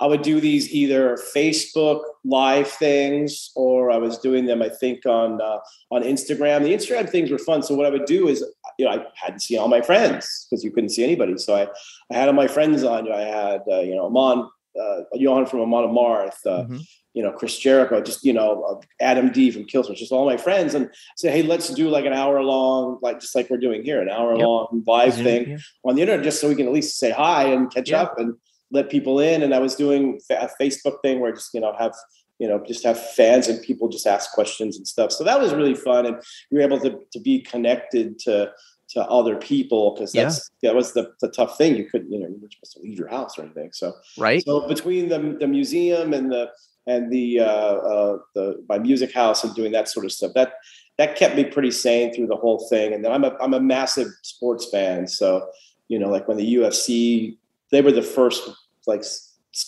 [0.01, 5.07] I would do these either Facebook live things or I was doing them I think
[5.07, 5.59] on uh,
[5.93, 6.63] on Instagram.
[6.63, 7.63] The Instagram things were fun.
[7.63, 8.45] So what I would do is
[8.79, 11.39] you know I hadn't seen all my friends because you couldn't see anybody.
[11.39, 11.69] So I
[12.11, 13.13] I had all my friends on.
[13.13, 16.47] I had uh, you know Amon uh, Johan from Amon Amarth.
[16.47, 16.77] Uh, mm-hmm
[17.15, 20.37] you know, Chris Jericho, just, you know, uh, Adam D from Killswitch, just all my
[20.37, 23.85] friends and say, Hey, let's do like an hour long, like, just like we're doing
[23.85, 24.45] here, an hour yep.
[24.45, 25.57] long live thing yeah.
[25.85, 28.03] on the internet, just so we can at least say hi and catch yeah.
[28.03, 28.35] up and
[28.73, 29.45] let people in.
[29.45, 31.95] And I was doing a Facebook thing where just, you know, have,
[32.41, 35.13] you know, just have fans and people just ask questions and stuff.
[35.13, 36.07] So that was really fun.
[36.07, 36.17] And
[36.51, 38.51] you were able to, to be connected to,
[38.95, 40.71] to other people because that's yeah.
[40.71, 41.77] that was the, the tough thing.
[41.77, 43.71] You couldn't, you know, you were supposed to leave your house or anything.
[43.73, 44.43] So right.
[44.45, 46.51] So between the the museum and the
[46.87, 50.33] and the uh, uh, the my music house and doing that sort of stuff.
[50.35, 50.55] That
[50.99, 52.93] that kept me pretty sane through the whole thing.
[52.93, 55.49] And then I'm a I'm a massive sports fan, so
[55.89, 57.37] you know, like when the UFC,
[57.71, 58.49] they were the first
[58.87, 59.05] like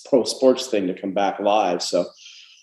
[0.05, 1.83] pro sports thing to come back live.
[1.83, 2.07] So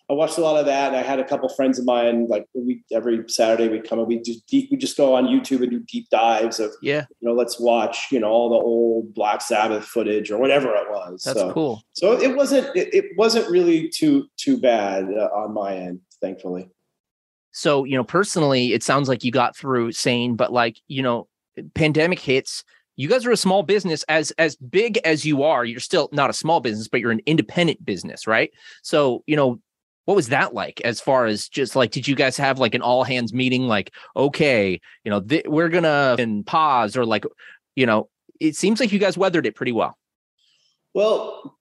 [0.09, 0.89] I watched a lot of that.
[0.89, 4.07] And I had a couple friends of mine, like we every Saturday we'd come and
[4.07, 7.27] we just deep, we just go on YouTube and do deep dives of yeah, you
[7.27, 11.23] know, let's watch you know all the old Black Sabbath footage or whatever it was.
[11.23, 11.81] That's so, cool.
[11.93, 16.69] So it wasn't it, it wasn't really too too bad uh, on my end, thankfully.
[17.51, 21.27] So you know, personally, it sounds like you got through sane, but like you know,
[21.75, 22.63] pandemic hits
[22.95, 26.29] you guys are a small business as as big as you are you're still not
[26.29, 28.51] a small business but you're an independent business right
[28.83, 29.59] so you know
[30.05, 32.81] what was that like as far as just like did you guys have like an
[32.81, 37.25] all hands meeting like okay you know th- we're gonna pause or like
[37.75, 39.97] you know it seems like you guys weathered it pretty well.
[40.93, 41.57] Well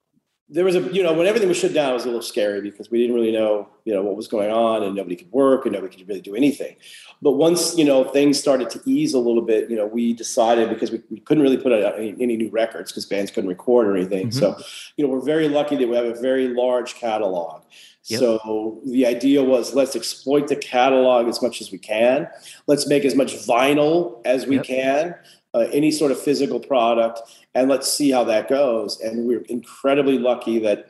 [0.49, 2.61] there was a you know when everything was shut down it was a little scary
[2.61, 5.65] because we didn't really know you know what was going on and nobody could work
[5.65, 6.75] and nobody could really do anything.
[7.21, 10.69] But once you know things started to ease a little bit you know we decided
[10.69, 13.87] because we, we couldn't really put out any, any new records because bands couldn't record
[13.87, 14.27] or anything.
[14.27, 14.39] Mm-hmm.
[14.39, 14.61] so
[14.97, 17.63] you know we're very lucky that we have a very large catalog
[18.05, 18.19] Yep.
[18.19, 22.27] So the idea was let's exploit the catalog as much as we can.
[22.67, 24.65] Let's make as much vinyl as we yep.
[24.65, 25.15] can,
[25.53, 27.21] uh, any sort of physical product,
[27.55, 28.99] and let's see how that goes.
[28.99, 30.89] And we're incredibly lucky that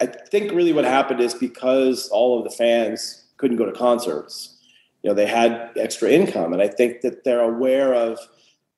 [0.00, 4.56] I think really what happened is because all of the fans couldn't go to concerts,
[5.02, 6.52] you know, they had extra income.
[6.52, 8.18] And I think that they're aware of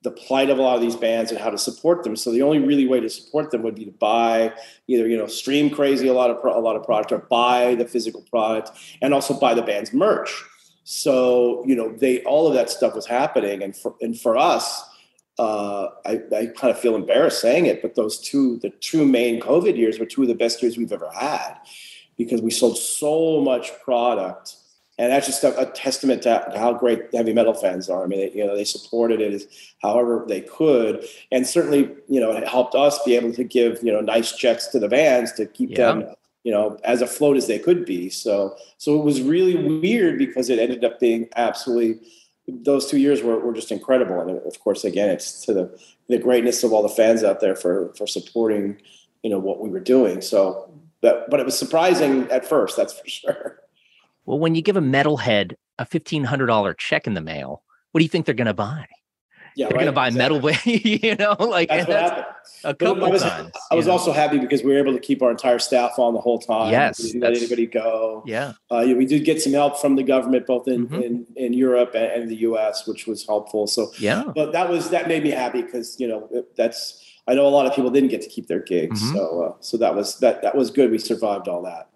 [0.03, 2.15] the plight of a lot of these bands and how to support them.
[2.15, 4.53] So the only really way to support them would be to buy
[4.87, 7.75] either you know stream crazy a lot of pro- a lot of product or buy
[7.75, 10.43] the physical product and also buy the band's merch.
[10.83, 14.83] So you know they all of that stuff was happening, and for and for us,
[15.37, 19.39] uh, I, I kind of feel embarrassed saying it, but those two the two main
[19.39, 21.55] COVID years were two of the best years we've ever had
[22.17, 24.55] because we sold so much product
[25.01, 28.03] and that's just a, a, testament to how great heavy metal fans are.
[28.03, 29.47] I mean, they, you know, they supported it as
[29.81, 33.91] however they could, and certainly, you know, it helped us be able to give you
[33.91, 35.93] know nice checks to the bands to keep yeah.
[35.93, 38.09] them you know as afloat as they could be.
[38.09, 41.99] So, so it was really weird because it ended up being absolutely
[42.47, 44.19] those two years were, were just incredible.
[44.19, 47.55] And of course, again, it's to the, the greatness of all the fans out there
[47.55, 48.81] for, for supporting,
[49.23, 50.21] you know, what we were doing.
[50.21, 53.61] So that, but it was surprising at first, that's for sure.
[54.25, 58.09] Well, when you give a metalhead a $1,500 check in the mail, what do you
[58.09, 58.85] think they're going to buy?
[59.53, 59.83] Yeah, they're right.
[59.83, 60.39] going to buy exactly.
[60.39, 62.25] metal, you know, like That's happened.
[62.63, 63.51] a couple I was, times.
[63.69, 66.21] I was also happy because we were able to keep our entire staff on the
[66.21, 66.71] whole time.
[66.71, 68.23] Yes, we didn't let anybody go.
[68.25, 71.03] yeah, Uh, yeah, we did get some help from the government, both in, Mhm.
[71.03, 73.67] in, in Europe and, and the U.S., which was helpful.
[73.67, 74.23] So, yeah.
[74.33, 77.49] but that was that made me happy because you know it- that's I know a
[77.49, 79.13] lot of people didn't get to keep their gigs, Mhm.
[79.15, 80.91] so uh, so that was that that was good.
[80.91, 81.89] We survived all that.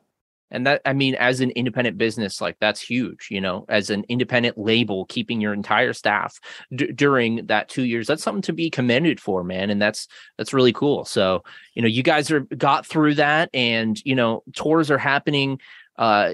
[0.55, 4.05] And that, I mean, as an independent business, like that's huge, you know, as an
[4.09, 6.39] independent label, keeping your entire staff
[6.73, 9.69] d- during that two years, that's something to be commended for, man.
[9.69, 11.05] And that's, that's really cool.
[11.05, 15.59] So, you know, you guys are got through that and, you know, tours are happening.
[15.97, 16.33] Uh,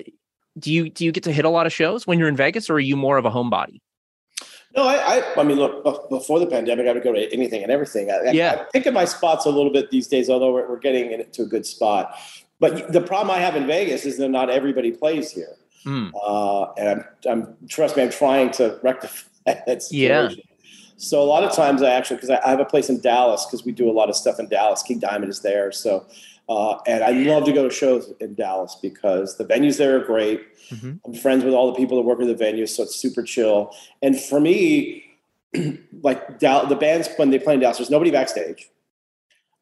[0.59, 2.69] do you, do you get to hit a lot of shows when you're in Vegas
[2.69, 3.81] or are you more of a homebody?
[4.75, 7.71] No, I, I, I mean, look, before the pandemic, I would go to anything and
[7.71, 8.09] everything.
[8.09, 8.51] I, I- Yeah.
[8.61, 11.41] I pick at my spots a little bit these days, although we're, we're getting into
[11.41, 12.17] a good spot.
[12.61, 15.55] But the problem I have in Vegas is that not everybody plays here.
[15.85, 20.27] Mm, Uh, and I'm, I'm, trust me, I'm trying to rectify that Yeah.
[20.29, 20.43] situation.
[20.97, 23.45] So a lot of times I actually, because I, I have a place in Dallas,
[23.47, 24.83] because we do a lot of stuff in Dallas.
[24.83, 25.71] King Diamond is there.
[25.71, 26.05] So,
[26.47, 30.03] uh, and I love to go to shows in Dallas because the venues there are
[30.05, 30.41] great.
[30.69, 30.99] Mhm.
[31.03, 33.73] I'm friends with all the people that work at the venues, so it's super chill.
[34.03, 35.03] And for me,
[36.03, 38.69] like Dal- the bands when they play in Dallas, there's nobody backstage,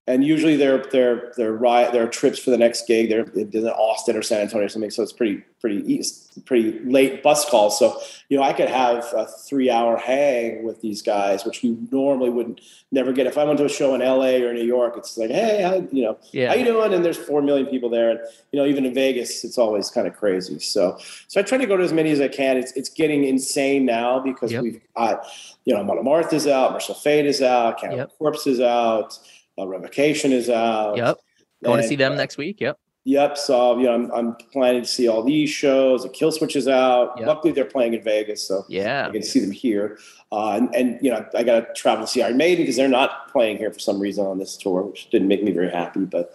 [0.10, 3.10] and usually they're they're they're riot there are trips for the next gig.
[3.10, 7.22] They're in Austin or San Antonio or something, so it's pretty pretty east, pretty late
[7.22, 7.78] bus calls.
[7.78, 11.88] So you know I could have a three hour hang with these guys, which you
[11.92, 12.60] normally wouldn't
[12.92, 13.28] never get.
[13.28, 14.42] If I went to a show in L.A.
[14.44, 16.50] or New York, it's like hey, how, you know yeah.
[16.50, 16.92] how you doing?
[16.92, 18.20] And there's four million people there, and
[18.52, 20.58] you know even in Vegas, it's always kind of crazy.
[20.58, 22.58] So, so I try to go to as many as I can.
[22.58, 24.64] It's it's getting insane now because Yep.
[24.64, 25.28] we've got
[25.66, 28.18] you know Amon Amarth is out, Mercyful Fate is out, Cannibal Yep.
[28.18, 29.20] Corpse is out,
[29.60, 30.98] uh, Revocation is out.
[30.98, 31.18] Yep.
[31.64, 32.62] Going to see them uh, next week.
[32.62, 32.78] Yep.
[33.06, 33.38] Yep.
[33.38, 36.04] So you know I'm I'm planning to see all these shows.
[36.04, 37.14] The Kill Switch is out.
[37.18, 37.28] Yep.
[37.28, 39.08] Luckily they're playing in Vegas, so Yeah.
[39.08, 39.98] I can see them here.
[40.32, 42.88] Uh, and, and, you know, I got to travel to see Iron Maiden because they're
[42.88, 46.02] not playing here for some reason on this tour, which didn't make me very happy.
[46.02, 46.34] But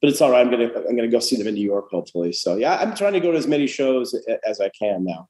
[0.00, 0.40] but it's all right.
[0.40, 2.32] I'm gonna I'm gonna go see them in New York hopefully.
[2.32, 4.14] So yeah, I'm trying to go to as many shows
[4.46, 5.28] as I can now.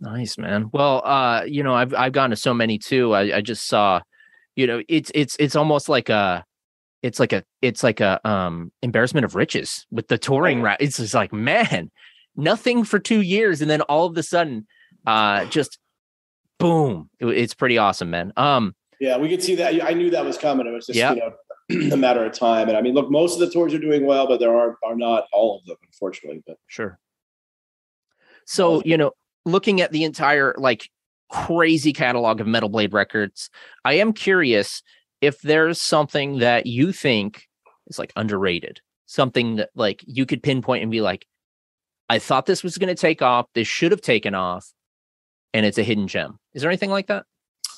[0.00, 0.68] Nice, man.
[0.72, 3.14] Well, uh, you know, I've I've gone to so many too.
[3.14, 4.00] I, I just saw,
[4.56, 6.44] you know, it's it's it's almost like a
[7.02, 10.78] it's like a it's like a um embarrassment of riches with the touring route.
[10.80, 11.90] It's just like, man,
[12.36, 14.66] nothing for two years, and then all of a sudden,
[15.06, 15.78] uh just
[16.58, 17.10] boom.
[17.20, 18.32] It- it's pretty awesome, man.
[18.36, 19.82] Um, Yeah, we could see that.
[19.84, 20.66] I knew that was coming.
[20.66, 21.14] It was just Yeah.
[21.14, 21.32] you know
[21.94, 22.68] a matter of time.
[22.68, 24.94] And I mean, look, most of the tours are doing well, but there are are
[24.96, 26.42] not all of them, unfortunately.
[26.46, 26.98] But Sure.
[28.46, 29.12] So, you know,
[29.44, 30.88] looking at the entire like
[31.30, 33.50] crazy catalog of Metal Blade records,
[33.84, 34.82] I am curious
[35.22, 37.48] if there's something that you think
[37.86, 41.26] is like underrated, something that like you could pinpoint and be like,
[42.10, 43.46] I thought this was going to take off.
[43.54, 44.70] This should have taken off.
[45.54, 46.38] And it's a hidden gem.
[46.52, 47.24] Is there anything like that?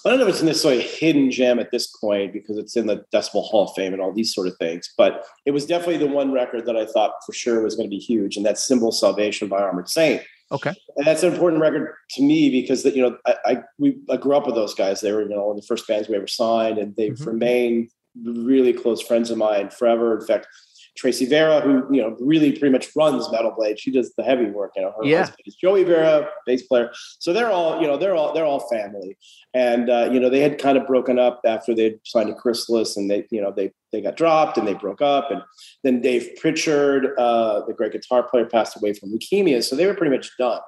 [0.06, 2.86] I don't know if it's necessarily a hidden gem at this point because it's in
[2.86, 4.92] the Decibel Hall of Fame and all these sort of things.
[4.98, 7.94] But it was definitely the one record that I thought for sure was going to
[7.94, 10.22] be huge, and that's "Symbol Salvation" by Armored Saint.
[10.54, 10.72] Okay.
[10.96, 14.16] And that's an important record to me because that you know I, I we I
[14.16, 15.00] grew up with those guys.
[15.00, 17.26] They were you know one of the first bands we ever signed, and they've Mhm.
[17.26, 17.90] remained
[18.24, 20.18] really close friends of mine forever.
[20.20, 20.46] In fact,
[20.96, 24.46] Tracy Vera, who you know really pretty much runs Metal Blade, she does the heavy
[24.46, 24.72] work.
[24.76, 25.18] You know, her Yeah.
[25.20, 26.90] husband is Joey Vera, bass player.
[27.18, 29.16] So they're all you know they're all they're all family,
[29.52, 32.96] and uh, you know they had kind of broken up after they signed to Chrysalis,
[32.96, 35.42] and they you know they they got dropped and they broke up, and
[35.82, 39.94] then Dave Prichard, uh, the great guitar player, passed away from leukemia, so they were
[39.94, 40.60] pretty much done.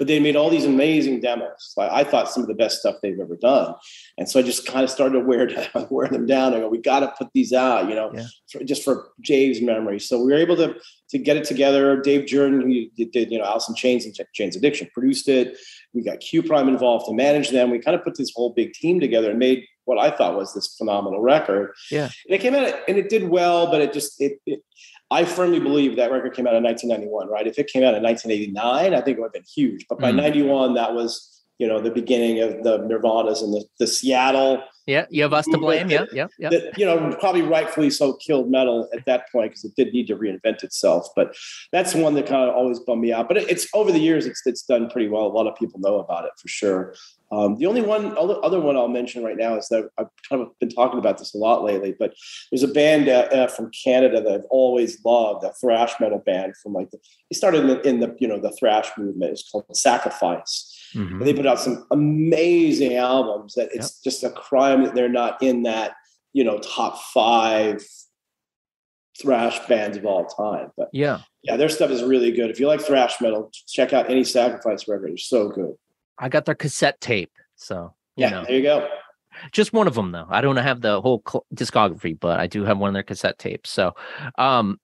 [0.00, 1.74] But they made all these amazing demos.
[1.76, 3.74] Like I thought some of the best stuff they've ever done,
[4.16, 5.46] and so I just kind of started to wear
[5.90, 6.54] wear them down.
[6.54, 8.24] I go, we got to put these out, you know, Yeah.
[8.50, 10.00] for, just for Dave's memory.
[10.00, 10.74] So we were able to
[11.10, 12.00] to get it together.
[12.00, 15.58] Dave Jerden, who did you know in Chains and Jane's Addiction, produced it.
[15.92, 17.70] We got Q Prime involved to manage them.
[17.70, 20.54] We kind of put this whole big team together and made what I thought was
[20.54, 21.72] this phenomenal record.
[21.90, 22.04] Yeah.
[22.04, 24.40] and it came out and it did well, but it just it.
[24.46, 24.60] it
[25.10, 27.46] I firmly believe that record came out in 1991, right?
[27.46, 29.86] If it came out in 1989, I think it would have been huge.
[29.88, 30.16] But by Mm.
[30.16, 35.06] 91, that was, you know, the beginning of the Nirvanas and the, the Seattle Yeah.
[35.10, 35.90] You have us to blame.
[35.90, 36.06] Yeah.
[36.12, 36.26] Yeah.
[36.38, 36.48] Yeah.
[36.50, 40.06] that you know probably rightfully so killed metal at that point because it did need
[40.08, 41.08] to reinvent itself.
[41.14, 41.36] But
[41.70, 43.28] that's one that kind of always bummed me out.
[43.28, 45.26] But it, it's over the years, it's it's done pretty well.
[45.26, 46.94] A lot of people know about it for sure.
[47.32, 50.42] Um, the only one other, other one I'll mention right now is that I've kind
[50.42, 51.94] of been talking about this a lot lately.
[51.96, 52.14] But
[52.50, 56.54] there's a band uh, uh, from Canada that I've always loved, a thrash metal band
[56.60, 56.98] from like the,
[57.30, 59.32] they started in the, in the you know the thrash movement.
[59.32, 60.76] It's called Sacrifice.
[60.94, 61.22] Mm-hmm.
[61.22, 64.12] They put out some amazing albums that it's yep.
[64.12, 65.94] just a crime that they're not in that,
[66.32, 67.84] you know, top five
[69.20, 70.70] thrash bands of all time.
[70.76, 72.50] But yeah, yeah, their stuff is really good.
[72.50, 75.12] If you like thrash metal, check out any Sacrifice record.
[75.12, 75.74] It's so good.
[76.20, 78.44] I got their cassette tape, so yeah, know.
[78.44, 78.88] there you go.
[79.52, 80.26] Just one of them though.
[80.28, 81.22] I don't have the whole
[81.54, 83.70] discography, but I do have one of their cassette tapes.
[83.70, 83.94] So,
[84.36, 84.78] um,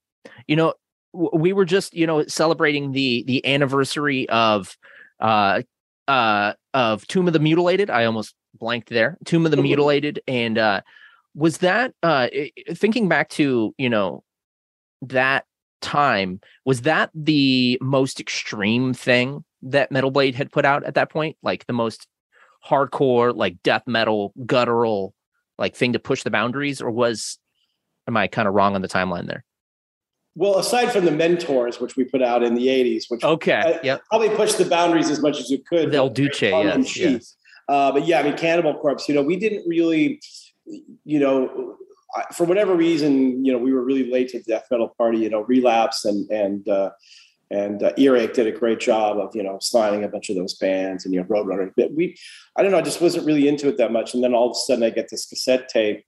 [0.47, 0.75] you know,
[1.13, 4.77] w- we were just you know celebrating the the anniversary of
[5.21, 5.63] uh
[6.09, 7.91] uh of Tomb of the Mutilated.
[7.91, 9.19] I almost blanked there.
[9.27, 10.81] Tomb of the Mutilated, and uh
[11.35, 12.29] was that uh
[12.73, 14.25] thinking back to you know
[15.03, 15.45] that
[15.83, 21.11] time was that the most extreme thing that metal blade had put out at that
[21.11, 22.07] point like the most
[22.65, 25.15] hardcore like death metal guttural
[25.59, 27.39] like thing to push the boundaries or was
[28.09, 29.45] am i kind of wrong on the timeline there
[30.35, 33.99] well aside from the mentors which we put out in the 80s which okay yeah
[34.09, 37.37] probably pushed the boundaries as much as you could El Duce yes, yes.
[37.69, 40.21] Uh, but yeah i mean cannibal corpse you know we didn't really
[41.05, 41.77] you know
[42.33, 45.19] for whatever reason, you know, we were really late to the death metal party.
[45.19, 46.91] You know, Relapse and and uh,
[47.51, 50.55] and uh, Earache did a great job of you know signing a bunch of those
[50.55, 51.71] bands and you know Roadrunner.
[51.77, 52.17] But we,
[52.57, 54.15] I don't know, I just wasn't really into it that much.
[54.15, 56.05] And then all of a sudden, I get this cassette tape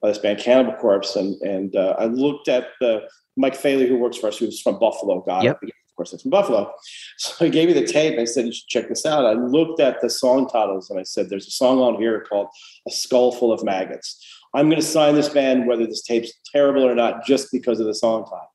[0.00, 3.96] by this band Cannibal Corpse, and and uh, I looked at the Mike Faley, who
[3.96, 5.42] works for us, who's from Buffalo, guy.
[5.42, 5.62] Yep.
[5.62, 6.72] Of course, it's from Buffalo.
[7.18, 8.12] So he gave me the tape.
[8.12, 10.98] And I said, "You should check this out." I looked at the song titles and
[10.98, 12.48] I said, "There's a song on here called
[12.86, 14.18] A Skull Full of Maggots."
[14.54, 17.86] I'm going to sign this band whether this tape's terrible or not, just because of
[17.86, 18.51] the song title.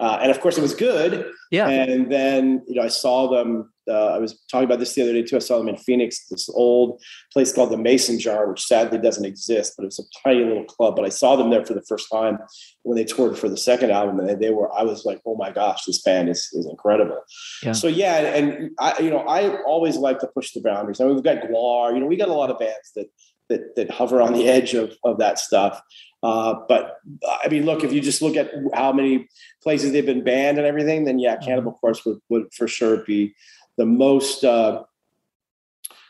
[0.00, 1.30] Uh, and of course, it was good.
[1.50, 1.68] Yeah.
[1.68, 3.72] And then you know, I saw them.
[3.90, 5.36] Uh, I was talking about this the other day too.
[5.36, 7.00] I saw them in Phoenix, this old
[7.32, 10.64] place called the Mason Jar, which sadly doesn't exist, but it was a tiny little
[10.64, 10.94] club.
[10.94, 12.38] But I saw them there for the first time
[12.82, 14.70] when they toured for the second album, and they were.
[14.72, 17.18] I was like, oh my gosh, this band is is incredible.
[17.62, 17.72] Yeah.
[17.72, 21.00] So yeah, and I, you know, I always like to push the boundaries.
[21.00, 21.94] I mean, we've got GWAR.
[21.94, 23.06] You know, we got a lot of bands that
[23.48, 25.80] that that hover on the edge of of that stuff.
[26.22, 29.28] Uh, but I mean, look, if you just look at how many
[29.62, 31.78] places they've been banned and everything, then yeah, Cannibal mm-hmm.
[31.78, 33.34] Corpse would, would for sure be
[33.76, 34.82] the most uh,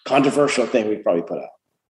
[0.04, 1.50] controversial thing we'd probably put out.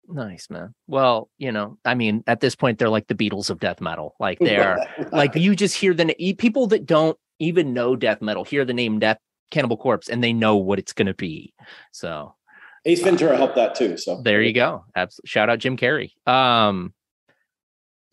[0.10, 0.74] Nice, man.
[0.88, 4.16] Well, you know, I mean, at this point, they're like the Beatles of death metal.
[4.20, 4.78] Like they're
[5.12, 9.00] like you just hear the people that don't even know death metal hear the name
[9.00, 9.20] Death
[9.52, 11.54] Cannibal Corpse and they know what it's going to be.
[11.92, 12.34] So
[12.88, 13.98] Ace Ventura helped that too.
[13.98, 14.86] So there you go.
[14.96, 15.28] Absolutely.
[15.28, 16.12] Shout out Jim Carrey.
[16.26, 16.94] Um,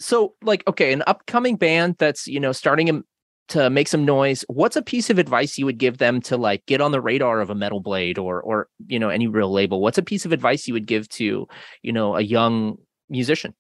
[0.00, 3.04] so like, okay, an upcoming band that's you know starting
[3.48, 4.44] to make some noise.
[4.48, 7.40] What's a piece of advice you would give them to like get on the radar
[7.40, 9.80] of a Metal Blade or or you know any real label?
[9.80, 11.46] What's a piece of advice you would give to
[11.82, 12.76] you know a young
[13.08, 13.54] musician?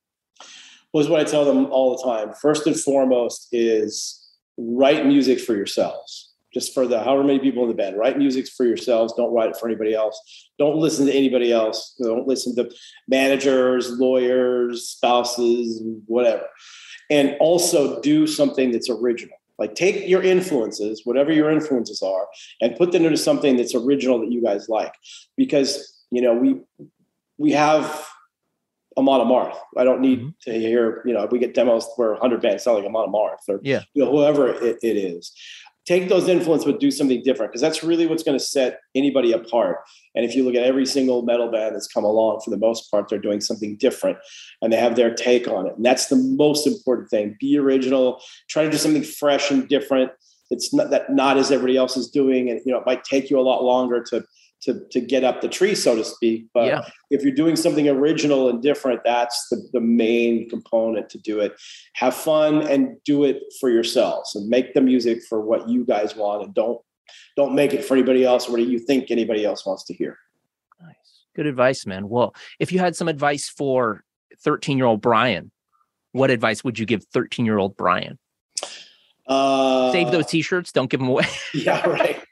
[0.92, 2.34] Was what I tell them all the time.
[2.34, 4.20] First and foremost is
[4.56, 7.98] write music for yourselves just for the however many people in the band.
[7.98, 9.12] Write music for yourselves.
[9.14, 10.18] Don't write it for anybody else.
[10.58, 11.94] Don't listen to anybody else.
[12.00, 12.70] Don't listen to
[13.08, 16.46] managers, lawyers, spouses, whatever.
[17.10, 19.36] And also do something that's original.
[19.58, 22.26] Like take your influences, whatever your influences are,
[22.60, 24.94] and put them into something that's original that you guys like.
[25.36, 26.60] Because you know we
[27.38, 28.08] we have
[28.96, 29.56] Amon Amarth.
[29.76, 30.50] I don't need mm-hmm.
[30.50, 33.60] to hear, you know, we get demos where 100 bands sound like Amon Amarth or
[33.62, 33.82] yeah.
[33.92, 35.32] you know, whoever it, it is
[35.84, 39.32] take those influences but do something different because that's really what's going to set anybody
[39.32, 39.78] apart.
[40.14, 42.90] And if you look at every single metal band that's come along for the most
[42.90, 44.18] part they're doing something different
[44.62, 45.76] and they have their take on it.
[45.76, 47.36] And that's the most important thing.
[47.40, 48.20] Be original.
[48.48, 50.10] Try to do something fresh and different.
[50.50, 53.30] It's not that not as everybody else is doing and you know it might take
[53.30, 54.24] you a lot longer to
[54.64, 56.46] to to get up the tree, so to speak.
[56.52, 56.82] But yeah.
[57.10, 61.54] if you're doing something original and different, that's the, the main component to do it.
[61.94, 66.16] Have fun and do it for yourselves and make the music for what you guys
[66.16, 66.80] want and don't
[67.36, 70.18] don't make it for anybody else or what you think anybody else wants to hear.
[70.80, 70.94] Nice.
[71.36, 72.08] Good advice, man.
[72.08, 74.02] Well, if you had some advice for
[74.40, 75.50] 13 year old Brian,
[76.12, 78.18] what advice would you give 13 year old Brian?
[79.26, 80.72] Uh, Save those t-shirts.
[80.72, 81.24] Don't give them away.
[81.54, 82.22] yeah, right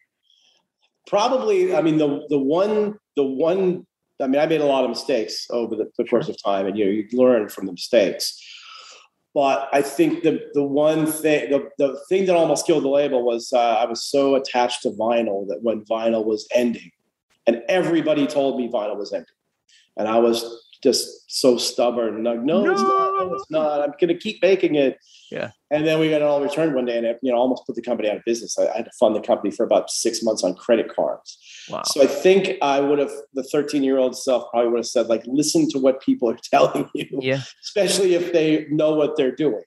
[1.12, 3.86] probably, I mean, the the one the one.
[4.20, 6.78] I mean, I made a lot of mistakes over the, the course of time, and
[6.78, 8.40] you know, you learn from the mistakes.
[9.34, 13.22] But I think the the one thing the, the thing that almost killed the label
[13.24, 16.90] was uh, I was so attached to vinyl that when vinyl was ending,
[17.46, 19.38] and everybody told me vinyl was ending,
[19.98, 20.38] and I was
[20.82, 23.80] just so stubborn and like, no, no, it's not, no, it's not.
[23.80, 24.98] I'm going to keep making it.
[25.30, 25.52] Yeah.
[25.70, 27.76] And then we got it all returned one day and it, you know, almost put
[27.76, 28.58] the company out of business.
[28.58, 31.38] I, I, had to fund the company for about six months on credit cards.
[31.70, 31.82] Wow.
[31.86, 35.06] So I think I would have, the 13 year old self probably would have said
[35.06, 37.42] like, listen to what people are telling you, yeah.
[37.62, 39.62] especially if they know what they're doing,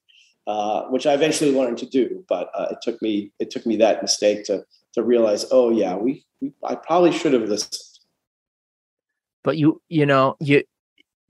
[0.48, 2.26] uh, which I eventually learned to do.
[2.28, 5.96] But uh, it took me, it took me that mistake to, to realize, oh yeah,
[5.96, 7.80] we, we I probably should have listened.
[9.44, 10.64] but you you know you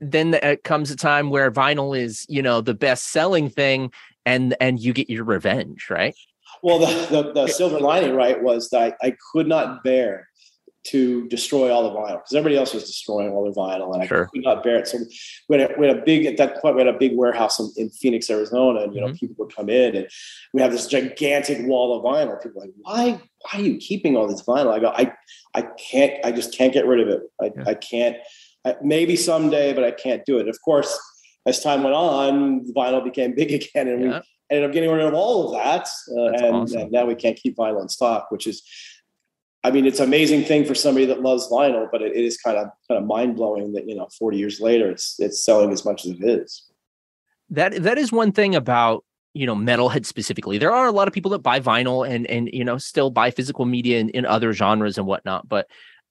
[0.00, 3.90] then it comes a time where vinyl is you know the best selling thing
[4.24, 6.14] and and you get your revenge right
[6.62, 10.28] well the, the, the silver lining right was that I, I could not bear
[10.88, 14.24] to destroy all the vinyl because everybody else was destroying all their vinyl and sure.
[14.24, 14.88] I could not bear it.
[14.88, 14.98] So
[15.48, 17.58] we had, a, we had a big at that point we had a big warehouse
[17.58, 19.16] in, in Phoenix, Arizona, and you know mm-hmm.
[19.16, 20.08] people would come in and
[20.52, 22.40] we have this gigantic wall of vinyl.
[22.40, 24.72] People like, why why are you keeping all this vinyl?
[24.72, 25.12] I go, I
[25.54, 27.22] I can't, I just can't get rid of it.
[27.40, 27.64] I, yeah.
[27.66, 28.16] I can't.
[28.82, 30.48] Maybe someday, but I can't do it.
[30.48, 30.98] Of course,
[31.46, 34.18] as time went on, vinyl became big again, and yeah.
[34.18, 35.88] we ended up getting rid of all of that.
[36.10, 36.80] Uh, and, awesome.
[36.80, 38.62] and now we can't keep vinyl in stock, which is
[39.66, 42.36] I mean, it's an amazing thing for somebody that loves vinyl, but it, it is
[42.36, 45.72] kind of kind of mind blowing that you know, 40 years later, it's it's selling
[45.72, 46.70] as much as it is.
[47.50, 49.04] That that is one thing about
[49.34, 50.58] you know metalhead specifically.
[50.58, 53.32] There are a lot of people that buy vinyl and and you know still buy
[53.32, 55.66] physical media in, in other genres and whatnot, but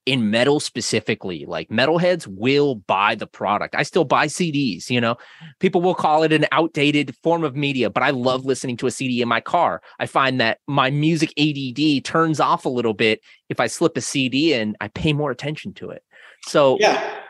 [0.06, 3.76] in metal specifically like metalheads will buy the product.
[3.76, 5.18] I still buy cds you know?
[5.60, 8.92] People will call it an outdated form of media but i love listening to a
[8.92, 9.82] cd in my car.
[10.00, 14.02] I find that my music add turns off a little bit if i slip a
[14.02, 16.04] cd in i pay more attention to it.
[16.48, 17.22] So yeah.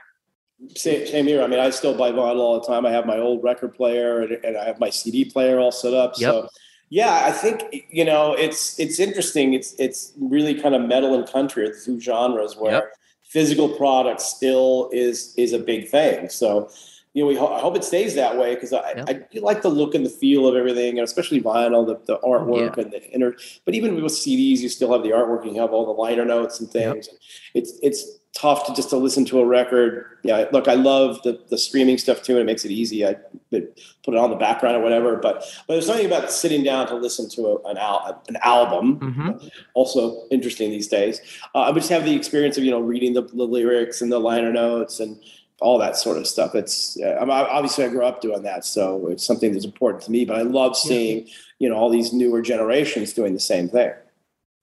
[0.74, 1.44] Same, same here.
[1.44, 2.86] I mean i still buy vinyl all the time.
[2.86, 5.94] I have my old record player and, and i have my cd player all set
[5.94, 6.32] up yep.
[6.32, 6.50] so
[6.90, 9.54] yeah, I think you know it's it's interesting.
[9.54, 12.94] It's it's really kind of metal and country are the two genres where yep.
[13.24, 16.30] physical product still is is a big thing.
[16.30, 16.70] So
[17.16, 19.70] you know, we ho- I hope it stays that way because I, I like the
[19.70, 22.84] look and the feel of everything, and especially vinyl, the, the artwork yeah.
[22.84, 23.36] and the inner.
[23.64, 26.26] But even with CDs, you still have the artwork, and you have all the liner
[26.26, 27.08] notes and things.
[27.08, 27.18] Yep.
[27.54, 30.06] It's it's tough to just to listen to a record.
[30.24, 33.06] Yeah, look, I love the the streaming stuff too, and it makes it easy.
[33.06, 33.16] I
[33.50, 35.16] put it on the background or whatever.
[35.16, 39.00] But but there's something about sitting down to listen to a, an al- an album.
[39.00, 39.48] Mm-hmm.
[39.74, 41.22] Also interesting these days.
[41.56, 44.12] Uh, I would just have the experience of you know reading the, the, lyrics and
[44.12, 45.20] the liner notes and
[45.62, 46.54] all that sort of stuff.
[46.54, 50.12] It's uh, I'm, obviously I grew up doing that, so it's something that's important to
[50.12, 50.26] me.
[50.26, 51.34] But I love seeing yeah.
[51.60, 53.94] you know all these newer generations doing the same thing.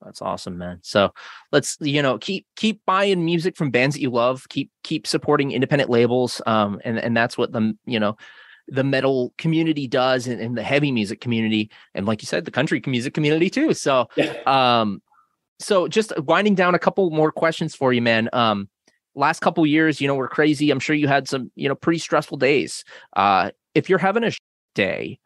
[0.03, 0.79] That's awesome, man.
[0.81, 1.13] So
[1.51, 4.47] let's you know keep keep buying music from bands that you love.
[4.49, 6.41] Keep keep supporting independent labels.
[6.45, 8.17] Um, and and that's what the you know
[8.67, 12.51] the metal community does, and, and the heavy music community, and like you said, the
[12.51, 13.73] country music community too.
[13.73, 14.33] So, yeah.
[14.45, 15.01] um,
[15.59, 18.29] so just winding down a couple more questions for you, man.
[18.31, 18.69] Um,
[19.15, 20.71] last couple years, you know, we're crazy.
[20.71, 22.83] I'm sure you had some you know pretty stressful days.
[23.15, 24.31] Uh, if you're having a
[24.75, 25.19] day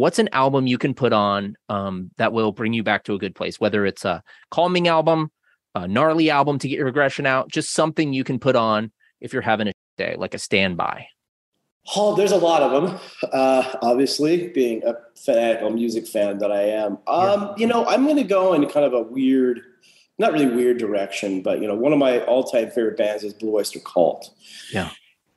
[0.00, 3.18] what's an album you can put on um, that will bring you back to a
[3.18, 3.60] good place?
[3.60, 5.30] Whether it's a calming album
[5.74, 8.90] a gnarly album to get your aggression out just something you can put on
[9.20, 11.06] if you're having a day like a standby.
[11.94, 12.98] Oh there's a lot of them
[13.32, 16.98] uh, obviously being a fanatical music fan that i am.
[17.06, 17.54] Um, yeah.
[17.58, 19.60] you know i'm going to go in kind of a weird
[20.18, 23.54] not really weird direction but you know one of my all-time favorite bands is blue
[23.54, 24.30] oyster cult.
[24.72, 24.90] Yeah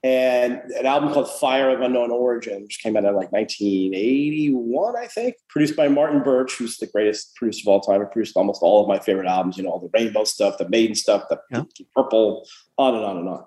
[0.04, 5.08] and an album called Fire of Unknown Origin, which came out in like 1981, I
[5.08, 8.02] think, produced by Martin Birch, who's the greatest producer of all time.
[8.02, 10.68] He produced almost all of my favorite albums, you know, all the Rainbow stuff, the
[10.68, 11.64] Maiden stuff, the yeah.
[11.96, 12.46] Purple,
[12.78, 13.46] on and on and on.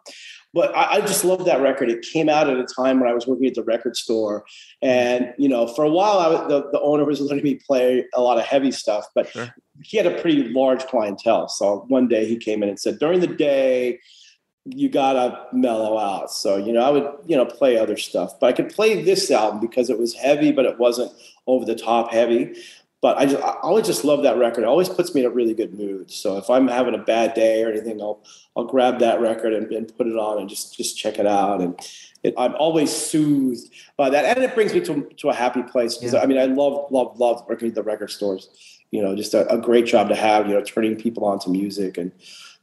[0.55, 1.91] But I, I, just love that record.
[1.91, 4.47] It came out at a time when I was working at the record store,
[4.81, 8.23] and you know, for a while, I, the the owner was letting me play a
[8.23, 9.55] lot of heavy stuff, but sure.
[9.83, 11.49] he had a pretty large clientele.
[11.49, 13.99] So one day he came in and said, during the day
[14.69, 16.33] you gotta mellow out.
[16.33, 19.31] So, you know, I would, you know, play other stuff, but I could play this
[19.31, 21.13] album because it was heavy, but it wasn't
[21.47, 22.57] over the top heavy.
[23.01, 24.63] But I just, I always just love that record.
[24.63, 26.11] It always puts me in a really good mood.
[26.11, 28.25] So if I'm having a bad day or anything, I'll,
[28.57, 31.61] I'll grab that record and, and put it on and just, just check it out.
[31.61, 31.79] And
[32.25, 34.25] it, I'm always soothed by that.
[34.25, 36.21] And it brings me to, to a happy place because yeah.
[36.21, 38.49] I mean, I love, love, love working at the record stores,
[38.91, 41.51] you know, just a, a great job to have, you know, turning people on to
[41.51, 41.99] music.
[41.99, 42.11] And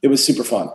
[0.02, 0.68] it was super fun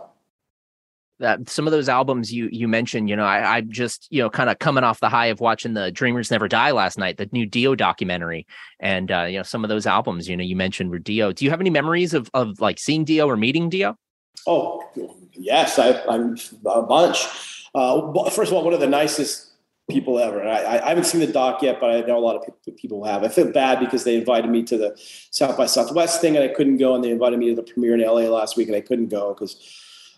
[1.46, 4.50] some of those albums you you mentioned, you know, I, I just you know kind
[4.50, 7.46] of coming off the high of watching the Dreamers Never Die last night, the new
[7.46, 8.46] Dio documentary,
[8.78, 11.32] and uh, you know some of those albums, you know, you mentioned were Dio.
[11.32, 13.96] Do you have any memories of of like seeing Dio or meeting Dio?
[14.46, 14.82] Oh
[15.32, 17.26] yes, I, I'm a bunch.
[17.74, 19.50] Uh, first of all, one of the nicest
[19.90, 20.46] people ever.
[20.46, 23.24] I, I, haven't seen the doc yet, but I know a lot of people have.
[23.24, 24.94] I feel bad because they invited me to the
[25.30, 27.94] South by Southwest thing and I couldn't go, and they invited me to the premiere
[27.94, 29.56] in LA last week and I couldn't go because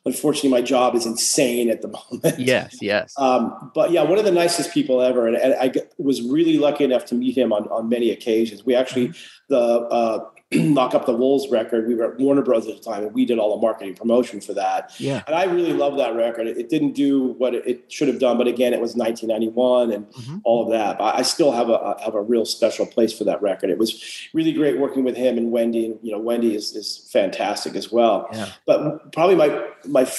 [0.05, 2.39] unfortunately my job is insane at the moment.
[2.39, 3.15] Yes yes.
[3.17, 6.85] Um, but yeah one of the nicest people ever and, and, i was really lucky
[6.85, 8.65] enough to meet him on, on many occasions.
[8.65, 9.55] We actually mm-hmm.
[9.55, 10.25] the uh,
[10.75, 11.87] Lock Up the Wolves record.
[11.87, 12.67] We were at Warner Bros.
[12.69, 14.93] at the time, and we did all the marketing promotion for that.
[14.99, 15.23] Yeah.
[15.27, 16.47] And I really love that record.
[16.47, 20.39] It, didn't do what it, should have done, but again, it was 1991 and mm-hmm.
[20.45, 20.99] all of that.
[20.99, 23.71] But I still have a have a real special place for that record.
[23.71, 25.87] It was really great working with him and Wendy.
[25.87, 28.29] And you know, Wendy is is fantastic as well.
[28.33, 28.49] Yeah.
[28.67, 30.11] But probably my my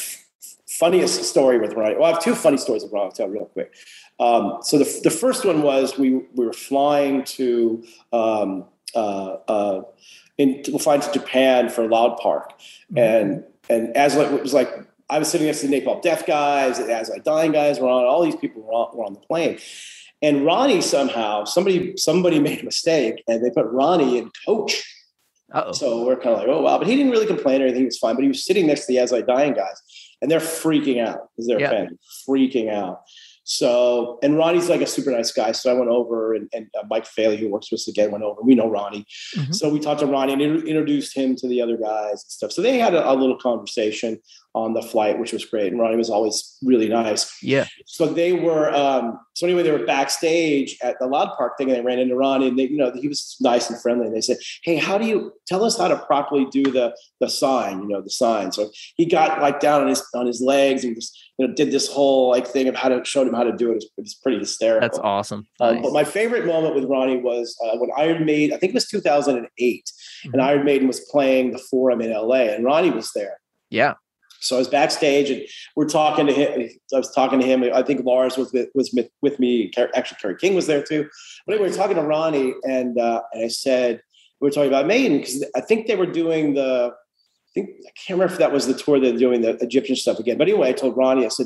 [0.68, 1.96] funniest story with Ronnie.
[1.96, 3.06] Well, I have two funny stories with Ronnie.
[3.06, 3.74] I'll tell real quick.
[4.20, 8.66] Um, so the, the first one was we we were flying to um,
[8.96, 9.82] uh, uh,
[10.38, 12.54] in we flying to Japan for Loud Park,
[12.92, 12.98] mm-hmm.
[12.98, 14.70] and and as like, it was like
[15.10, 17.90] I was sitting next to the Napalm Death guys, and as like dying guys were
[17.90, 18.06] on.
[18.06, 19.60] All these people were on, were on the plane,
[20.22, 24.84] and Ronnie somehow somebody somebody made a mistake, and they put Ronnie in coach.
[25.52, 25.72] Uh-oh.
[25.72, 27.82] So we're kind of like, oh wow, but he didn't really complain or anything.
[27.82, 29.80] He was fine, but he was sitting next to the As I Dying guys,
[30.22, 31.70] and they're freaking out because they're yeah.
[31.70, 33.02] fans, freaking out.
[33.44, 35.52] So, and Ronnie's like a super nice guy.
[35.52, 38.24] So I went over and, and uh, Mike Faley, who works with us again, went
[38.24, 38.42] over.
[38.42, 39.06] We know Ronnie.
[39.36, 39.52] Mm-hmm.
[39.52, 42.52] So we talked to Ronnie and introduced him to the other guys and stuff.
[42.52, 44.20] So they had a, a, little conversation
[44.56, 45.72] on the flight, which was great.
[45.72, 47.42] And Ronnie was always really nice.
[47.42, 47.66] Yeah.
[47.88, 51.78] So they were, um, so anyway, they were backstage at the Loud Park thing and
[51.78, 54.06] they ran into Ronnie and they, you know, he was nice and friendly.
[54.06, 57.30] And they said, Hey, how do you tell us how to properly do the, the
[57.30, 58.52] sign, you know, the sign.
[58.52, 61.72] So he got like down on his, on his legs and just, you know, did
[61.72, 63.72] this whole like thing of how to showed him how to do it.
[63.72, 64.82] It was, it was pretty hysterical.
[64.82, 65.48] That's awesome.
[65.60, 68.76] Um, But my favorite moment with Ronnie was uh, when Iron Maiden, I think it
[68.76, 70.34] was 2008, mm-hmm.
[70.34, 73.40] and Iron Maiden was playing the Forum in LA, and Ronnie was there.
[73.72, 73.96] Yeah.
[74.44, 75.42] So I was backstage, and
[75.76, 76.70] we're talking to him.
[76.94, 77.64] I was talking to him.
[77.74, 79.72] I think Lars was with, was with me.
[79.78, 81.08] Actually, Kerry King was there too.
[81.46, 84.02] But anyway, we are talking to Ronnie, and uh, and I said
[84.40, 87.92] we were talking about Maiden because I think they were doing the I think I
[87.96, 90.40] can't remember if that was the tour they're doing the Egyptian stuff again.
[90.40, 91.46] But anyway, I told Ronnie, I said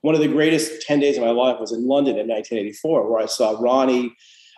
[0.00, 3.22] one of the greatest 10 days of my life was in London in 1984, where
[3.22, 4.12] I saw Ronnie,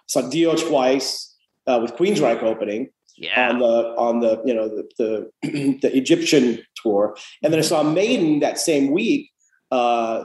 [0.08, 1.36] saw Dio twice
[1.66, 2.88] uh, with Queensryche opening.
[3.16, 3.50] Yeah.
[3.50, 5.30] On the on the you know the, the,
[5.82, 9.30] the Egyptian tour, and then I saw Maiden that same week
[9.70, 10.24] uh,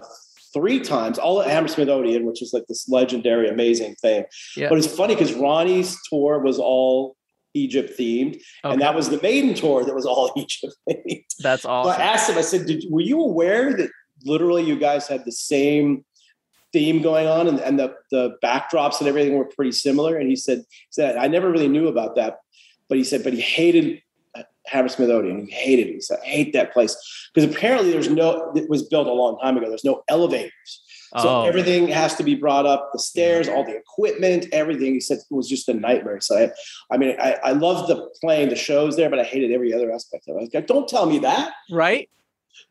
[0.53, 4.25] three times, all at Hammersmith Odeon, which is like this legendary, amazing thing.
[4.55, 4.69] Yeah.
[4.69, 7.15] But it's funny because Ronnie's tour was all
[7.53, 8.41] Egypt themed, okay.
[8.63, 11.23] and that was the maiden tour that was all Egypt themed.
[11.39, 11.93] That's awesome.
[11.93, 12.37] So I asked him.
[12.37, 13.89] I said, Did, "Were you aware that
[14.25, 16.03] literally you guys had the same
[16.73, 20.35] theme going on, and, and the the backdrops and everything were pretty similar?" And he
[20.35, 22.37] said, he "said I never really knew about that,
[22.89, 24.01] but he said, but he hated."
[24.67, 25.47] Hammersmith Odeon.
[25.47, 25.93] He hated it.
[25.93, 26.95] He said, I hate that place.
[27.33, 29.69] Because apparently there's no, it was built a long time ago.
[29.69, 30.83] There's no elevators.
[31.17, 31.45] So oh.
[31.45, 34.93] everything has to be brought up the stairs, all the equipment, everything.
[34.93, 36.19] He said it was just a nightmare.
[36.19, 36.51] So I,
[36.93, 39.91] I mean, I, I love the playing the shows there, but I hated every other
[39.91, 40.39] aspect of it.
[40.39, 41.53] I was like, don't tell me that.
[41.71, 42.09] Right.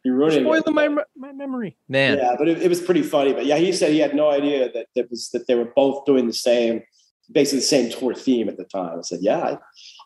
[0.05, 2.19] You're ruining spoiling my my memory, man.
[2.19, 3.33] Yeah, but it, it, was pretty funny.
[3.33, 6.05] But yeah, he said he had no idea that that was that they were both
[6.05, 6.83] doing the same,
[7.31, 8.99] basically the same tour theme at the time.
[8.99, 9.59] I said, yeah, I,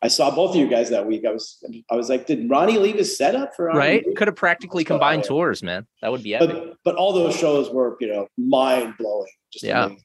[0.03, 1.25] I saw both of you guys that week.
[1.27, 4.05] I was I was like, did Ronnie leave his setup for right?
[4.17, 5.87] Could have practically combined tours, man.
[6.01, 6.51] That would be epic.
[6.51, 9.31] But, but all those shows were, you know, mind blowing.
[9.53, 9.87] Just yeah.
[9.87, 10.05] Amazing.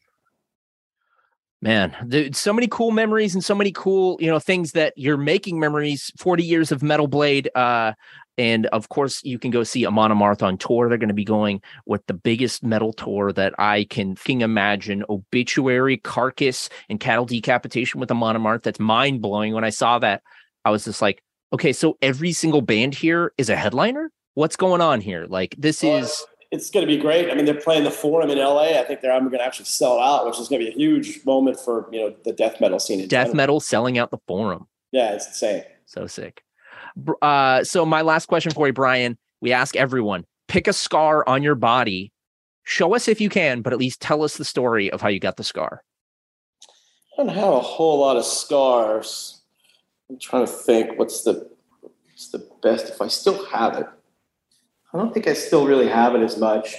[1.61, 5.17] Man, dude, so many cool memories and so many cool, you know, things that you're
[5.17, 6.11] making memories.
[6.19, 7.49] 40 years of Metal Blade.
[7.55, 7.93] Uh,
[8.37, 10.89] and of course, you can go see Amon Amarth on tour.
[10.89, 15.03] They're going to be going with the biggest metal tour that I can imagine.
[15.09, 18.63] Obituary, Carcass, and Cattle Decapitation with Amon Amarth.
[18.63, 19.53] That's mind blowing.
[19.53, 20.21] When I saw that,
[20.65, 21.21] I was just like,
[21.53, 24.11] okay, so every single band here is a headliner.
[24.33, 25.25] What's going on here?
[25.27, 26.25] Like this is.
[26.51, 27.31] It's going to be great.
[27.31, 28.79] I mean, they're playing the Forum in LA.
[28.79, 30.75] I think they're I'm going to actually sell out, which is going to be a
[30.75, 32.99] huge moment for you know the death metal scene.
[32.99, 33.35] death general.
[33.35, 34.67] metal selling out the Forum.
[34.91, 35.63] Yeah, it's insane.
[35.85, 36.44] So sick.
[37.21, 41.43] Uh, so my last question for you, Brian, we ask everyone, pick a scar on
[41.43, 42.11] your body.
[42.63, 45.19] Show us if you can, but at least tell us the story of how you
[45.19, 45.83] got the scar.
[47.17, 49.41] I don't have a whole lot of scars.
[50.09, 51.49] I'm trying to think what's the
[51.81, 53.87] what's the best if I still have it.
[54.93, 56.75] I don't think I still really have it as much.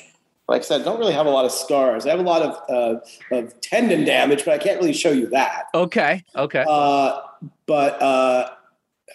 [0.48, 2.06] Like I said, I don't really have a lot of scars.
[2.06, 5.26] I have a lot of uh, of tendon damage, but I can't really show you
[5.30, 5.66] that.
[5.74, 6.22] Okay.
[6.34, 6.64] Okay.
[6.68, 7.20] Uh,
[7.66, 8.50] but uh,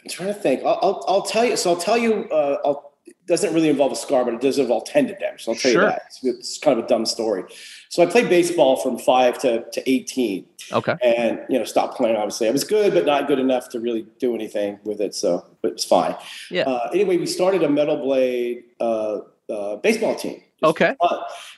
[0.03, 0.63] I'm trying to think.
[0.63, 1.57] I'll, I'll, I'll tell you.
[1.57, 2.29] So I'll tell you.
[2.29, 5.43] Uh, I'll, it doesn't really involve a scar, but it does involve tendon damage.
[5.43, 5.81] So I'll tell sure.
[5.81, 6.03] you that.
[6.07, 7.43] It's, it's, kind of a dumb story.
[7.89, 10.45] So I played baseball from five to, to 18.
[10.71, 10.95] Okay.
[11.03, 12.47] And, you know, stopped playing, obviously.
[12.47, 15.15] I was good, but not good enough to really do anything with it.
[15.15, 16.15] So it was fine.
[16.49, 16.63] Yeah.
[16.63, 19.19] Uh, anyway, we started a Metal Blade uh,
[19.49, 20.41] uh, baseball team.
[20.63, 20.95] Okay.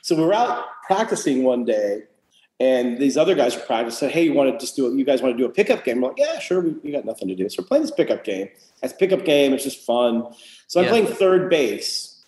[0.02, 2.04] So we were out practicing one day
[2.60, 4.08] and these other guys were practicing.
[4.08, 4.96] Said, "Hey, you want to just do it?
[4.96, 6.60] You guys want to do a pickup game?" I'm like, "Yeah, sure.
[6.60, 8.48] We, we, got nothing to do, so we're playing this pickup game.
[8.82, 9.52] It's a pickup game.
[9.52, 10.32] It's just fun."
[10.68, 10.90] So I'm yeah.
[10.90, 12.24] playing third base.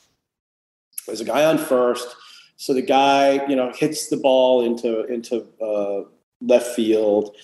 [1.07, 2.09] There's a guy on first.
[2.57, 6.09] So the guy, you know, hits the ball into into uh,
[6.41, 7.37] left field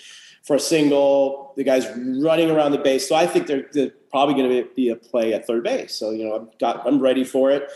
[0.42, 1.52] for a single.
[1.56, 3.08] The guy's running around the base.
[3.08, 5.94] So I think they're, they're probably going to be a play at third base.
[5.94, 7.70] So you know, I've got I'm ready for it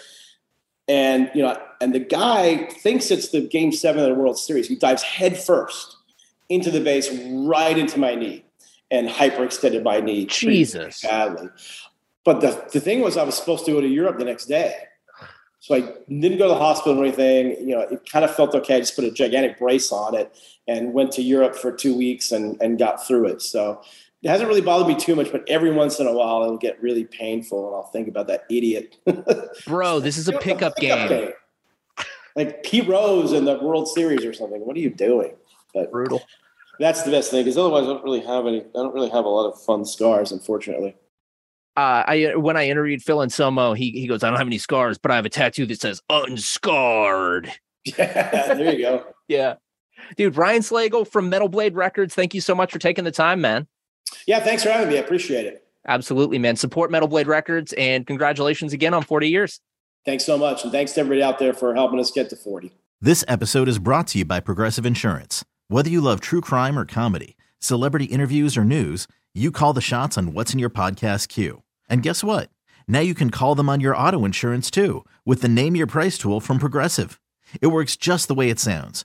[0.89, 4.69] and you know, and the guy thinks it's the game seven of the World Series.
[4.69, 5.97] He dives headfirst
[6.49, 8.45] into the base, right into my knee,
[8.91, 10.27] and hyperextended my knee.
[10.27, 11.49] Jesus, badly.
[12.25, 14.75] But the, the thing was, I was supposed to go to Europe the next day.
[15.61, 17.57] So I didn't go to the hospital or anything.
[17.69, 18.77] You know, it kind of felt okay.
[18.77, 20.37] I just put a gigantic brace on it
[20.69, 23.43] and went to Europe for two weeks and, and got through it.
[23.43, 23.83] So
[24.23, 26.81] it hasn't really bothered me too much, but every once in a while it'll get
[26.83, 28.97] really painful and I'll think about that idiot.
[29.67, 31.09] Bro, this is a pickup, a pickup game.
[31.09, 31.33] game.
[32.35, 34.61] Like Pete Rose in the World Series or something.
[34.67, 35.35] What are you doing?
[35.73, 36.23] But brutal.
[36.79, 38.61] That's the best thing because otherwise I don't really have any.
[38.61, 40.97] I don't really have a lot of fun scars, unfortunately
[41.77, 44.97] uh, I when I interviewed Phil Anselmo, he he goes, I don't have any scars,
[44.97, 47.53] but I have a tattoo that says unscarred.
[47.97, 49.05] Yeah, there you go.
[49.29, 49.55] yeah.
[50.17, 53.41] Dude, Brian Slagel from Metal Blade Records, thank you so much for taking the time,
[53.41, 53.69] man.
[54.27, 54.97] Yeah, thanks for having me.
[54.97, 55.67] I appreciate it.
[55.89, 56.57] Absolutely, man.
[56.57, 59.61] Support Metal Blade Records and congratulations again on 40 years.
[60.05, 60.65] Thanks so much.
[60.65, 62.73] And thanks to everybody out there for helping us get to 40.
[63.01, 65.45] This episode is brought to you by Progressive Insurance.
[65.69, 70.17] Whether you love true crime or comedy, celebrity interviews or news, you call the shots
[70.17, 71.63] on what's in your podcast queue.
[71.89, 72.51] And guess what?
[72.89, 76.19] Now you can call them on your auto insurance too with the Name Your Price
[76.19, 77.21] tool from Progressive.
[77.61, 79.05] It works just the way it sounds.